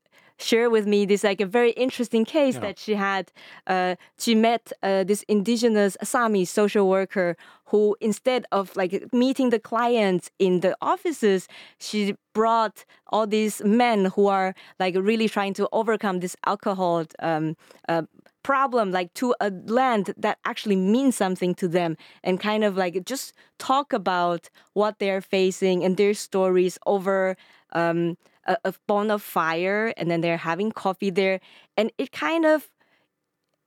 share 0.41 0.69
with 0.69 0.85
me 0.87 1.05
this 1.05 1.23
like 1.23 1.41
a 1.41 1.45
very 1.45 1.71
interesting 1.71 2.25
case 2.25 2.55
Yeah. 2.55 2.61
that 2.61 2.79
she 2.79 2.95
had. 2.95 3.31
Uh, 3.67 3.95
she 4.17 4.35
met 4.35 4.71
uh, 4.83 5.03
this 5.03 5.23
indigenous 5.27 5.97
Sami 6.03 6.45
social 6.45 6.87
worker 6.89 7.35
who, 7.65 7.95
instead 8.01 8.45
of 8.51 8.75
like 8.75 9.13
meeting 9.13 9.49
the 9.51 9.59
clients 9.59 10.29
in 10.39 10.59
the 10.61 10.75
offices, 10.81 11.47
she 11.79 12.15
brought 12.33 12.85
all 13.07 13.27
these 13.27 13.61
men 13.63 14.05
who 14.15 14.27
are 14.27 14.53
like 14.79 14.95
really 14.95 15.29
trying 15.29 15.53
to 15.53 15.67
overcome 15.71 16.19
this 16.19 16.35
alcohol 16.45 17.05
um, 17.19 17.55
uh, 17.87 18.03
problem 18.43 18.91
like 18.91 19.13
to 19.13 19.35
a 19.39 19.51
land 19.67 20.13
that 20.17 20.37
actually 20.45 20.75
means 20.75 21.15
something 21.15 21.53
to 21.53 21.67
them 21.67 21.95
and 22.23 22.39
kind 22.39 22.63
of 22.63 22.75
like 22.75 23.05
just 23.05 23.33
talk 23.59 23.93
about 23.93 24.49
what 24.73 24.97
they're 24.97 25.21
facing 25.21 25.83
and 25.83 25.95
their 25.97 26.13
stories 26.15 26.79
over 26.87 27.37
um, 27.73 28.17
a, 28.51 28.57
a 28.69 28.73
bonfire 28.87 29.93
and 29.97 30.09
then 30.11 30.21
they're 30.21 30.37
having 30.37 30.71
coffee 30.71 31.09
there 31.09 31.39
and 31.77 31.91
it 31.97 32.11
kind 32.11 32.45
of 32.45 32.69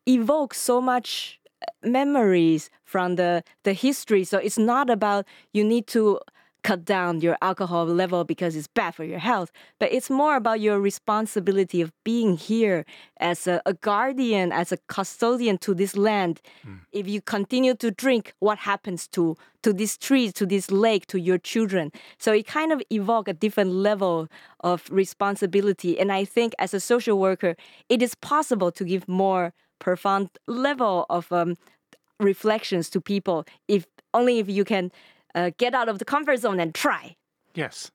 evokes 0.06 0.58
so 0.58 0.80
much 0.80 1.40
uh, 1.62 1.88
memories 1.88 2.70
from 2.84 3.16
the 3.16 3.42
the 3.64 3.72
history. 3.72 4.24
So 4.24 4.38
it's 4.38 4.58
not 4.58 4.90
about 4.90 5.26
you 5.52 5.64
need 5.64 5.86
to 5.88 6.20
cut 6.64 6.84
down 6.84 7.20
your 7.20 7.36
alcohol 7.42 7.84
level 7.84 8.24
because 8.24 8.56
it's 8.56 8.66
bad 8.66 8.94
for 8.94 9.04
your 9.04 9.18
health 9.18 9.52
but 9.78 9.92
it's 9.92 10.10
more 10.10 10.34
about 10.34 10.60
your 10.60 10.80
responsibility 10.80 11.80
of 11.80 11.92
being 12.04 12.36
here 12.36 12.84
as 13.20 13.46
a, 13.46 13.60
a 13.66 13.74
guardian 13.74 14.50
as 14.50 14.72
a 14.72 14.78
custodian 14.88 15.58
to 15.58 15.74
this 15.74 15.96
land. 15.96 16.40
If 16.92 17.06
you 17.06 17.20
continue 17.20 17.74
to 17.76 17.90
drink 17.90 18.34
what 18.40 18.58
happens 18.58 19.06
to 19.08 19.36
to 19.62 19.72
these 19.72 19.96
trees 19.96 20.32
to 20.34 20.46
this 20.46 20.70
lake 20.70 21.06
to 21.06 21.18
your 21.18 21.38
children? 21.38 21.90
So 22.18 22.32
it 22.32 22.46
kind 22.46 22.72
of 22.72 22.82
evoke 22.90 23.28
a 23.28 23.32
different 23.32 23.70
level 23.70 24.28
of 24.60 24.88
responsibility 24.90 25.98
and 26.00 26.10
i 26.10 26.24
think 26.24 26.54
as 26.58 26.74
a 26.74 26.80
social 26.80 27.18
worker 27.18 27.54
it 27.88 28.02
is 28.02 28.14
possible 28.14 28.70
to 28.72 28.84
give 28.84 29.06
more 29.06 29.52
profound 29.78 30.30
level 30.46 31.06
of 31.10 31.30
um, 31.30 31.56
reflections 32.18 32.88
to 32.90 33.00
people 33.00 33.44
if 33.68 33.86
only 34.14 34.38
if 34.38 34.48
you 34.48 34.64
can 34.64 34.90
uh, 35.34 35.50
get 35.58 35.74
out 35.74 35.88
of 35.88 35.98
the 35.98 36.04
comfort 36.04 36.38
zone 36.38 36.60
and 36.60 36.74
try 36.74 37.16
Yes. 37.54 37.92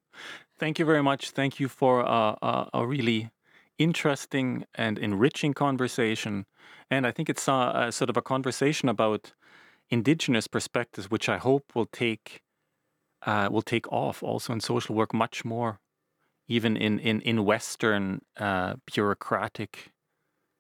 Thank 0.58 0.80
you 0.80 0.86
very 0.86 1.04
much. 1.04 1.32
Thank 1.32 1.60
you 1.60 1.68
for 1.68 2.06
uh, 2.06 2.36
a, 2.42 2.70
a 2.74 2.88
really 2.88 3.30
interesting 3.78 4.66
and 4.76 4.98
enriching 4.98 5.54
conversation. 5.54 6.46
And 6.90 7.06
I 7.06 7.12
think 7.12 7.30
it's 7.30 7.48
a, 7.48 7.72
a 7.76 7.92
sort 7.92 8.10
of 8.10 8.18
a 8.18 8.22
conversation 8.22 8.90
about 8.90 9.34
indigenous 9.90 10.48
perspectives, 10.48 11.10
which 11.10 11.30
I 11.30 11.38
hope 11.38 11.76
will 11.76 11.88
take 11.88 12.42
uh, 13.26 13.50
will 13.52 13.62
take 13.62 13.92
off 13.92 14.24
also 14.24 14.54
in 14.54 14.62
social 14.62 14.96
work 14.96 15.14
much 15.14 15.44
more, 15.44 15.80
even 16.48 16.78
in 16.78 17.00
in 17.00 17.22
in 17.22 17.46
Western 17.46 18.22
uh, 18.38 18.76
bureaucratic 18.86 19.92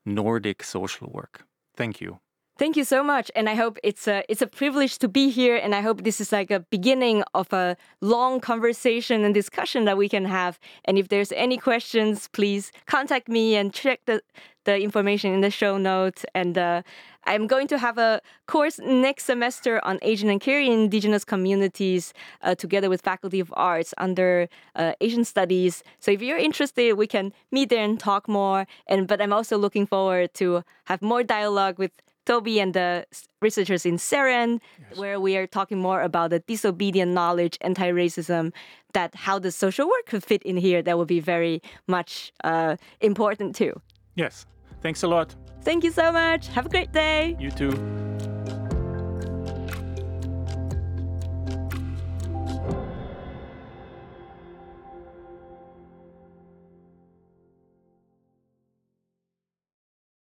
Nordic 0.06 0.64
social 0.64 1.10
work. 1.10 1.46
Thank 1.76 2.02
you. 2.02 2.20
Thank 2.60 2.76
you 2.76 2.84
so 2.84 3.06
much, 3.06 3.32
and 3.38 3.48
I 3.48 3.56
hope 3.56 3.78
it's 3.84 4.06
a 4.06 4.22
it's 4.28 4.42
a 4.42 4.48
privilege 4.48 4.98
to 4.98 5.08
be 5.08 5.30
here, 5.30 5.56
and 5.56 5.74
I 5.74 5.80
hope 5.80 6.04
this 6.04 6.20
is 6.20 6.34
like 6.34 6.52
a 6.52 6.60
beginning 6.60 7.24
of 7.34 7.54
a 7.54 7.78
long 8.02 8.42
conversation 8.42 9.24
and 9.24 9.34
discussion 9.34 9.86
that 9.86 9.98
we 9.98 10.10
can 10.10 10.26
have. 10.26 10.60
And 10.84 10.98
if 10.98 11.08
there's 11.08 11.32
any 11.32 11.56
questions, 11.56 12.28
please 12.28 12.74
contact 12.86 13.30
me 13.30 13.56
and 13.56 13.74
check 13.74 14.02
the 14.08 14.22
the 14.66 14.78
information 14.78 15.34
in 15.34 15.40
the 15.40 15.50
show 15.50 15.78
notes. 15.78 16.26
And 16.36 16.58
uh, 16.58 16.82
I'm 17.24 17.48
going 17.48 17.68
to 17.70 17.78
have 17.78 17.98
a 17.98 18.20
course 18.46 18.78
next 18.78 19.24
semester 19.24 19.80
on 19.86 19.98
Asian 20.02 20.30
and 20.30 20.42
Korean 20.42 20.82
indigenous 20.82 21.24
communities 21.24 22.14
uh, 22.42 22.56
together 22.56 22.90
with 22.90 23.02
Faculty 23.02 23.40
of 23.40 23.54
Arts 23.56 23.94
under 23.98 24.50
uh, 24.76 24.92
Asian 25.00 25.24
Studies. 25.24 25.82
So 26.02 26.12
if 26.12 26.22
you're 26.22 26.38
interested, 26.50 26.98
we 26.98 27.08
can 27.08 27.32
meet 27.52 27.70
there 27.70 27.86
and 27.86 27.98
talk 27.98 28.28
more. 28.28 28.68
And 28.86 29.08
but 29.08 29.22
I'm 29.22 29.32
also 29.32 29.58
looking 29.58 29.88
forward 29.88 30.34
to 30.34 30.64
have 30.88 31.02
more 31.02 31.24
dialogue 31.24 31.80
with 31.80 31.92
Toby 32.30 32.60
and 32.60 32.76
the 32.76 33.08
researchers 33.42 33.88
in 33.88 33.98
CEREN, 33.98 34.60
yes. 34.62 35.00
where 35.00 35.20
we 35.20 35.36
are 35.36 35.48
talking 35.48 35.80
more 35.80 36.02
about 36.04 36.30
the 36.30 36.40
disobedient 36.40 37.12
knowledge, 37.12 37.58
anti-racism, 37.62 38.54
that 38.94 39.16
how 39.16 39.40
the 39.40 39.52
social 39.52 39.88
work 39.88 40.06
could 40.06 40.24
fit 40.24 40.44
in 40.44 40.56
here. 40.56 40.84
That 40.84 40.96
would 41.00 41.08
be 41.08 41.20
very 41.20 41.60
much 41.88 42.32
uh, 42.44 42.76
important 43.02 43.56
too. 43.56 43.74
Yes. 44.14 44.46
Thanks 44.84 45.02
a 45.02 45.08
lot. 45.08 45.36
Thank 45.64 45.84
you 45.84 45.92
so 45.92 46.12
much. 46.12 46.48
Have 46.50 46.68
a 46.68 46.70
great 46.70 46.92
day. 46.92 47.36
You 47.40 47.50
too. 47.50 47.72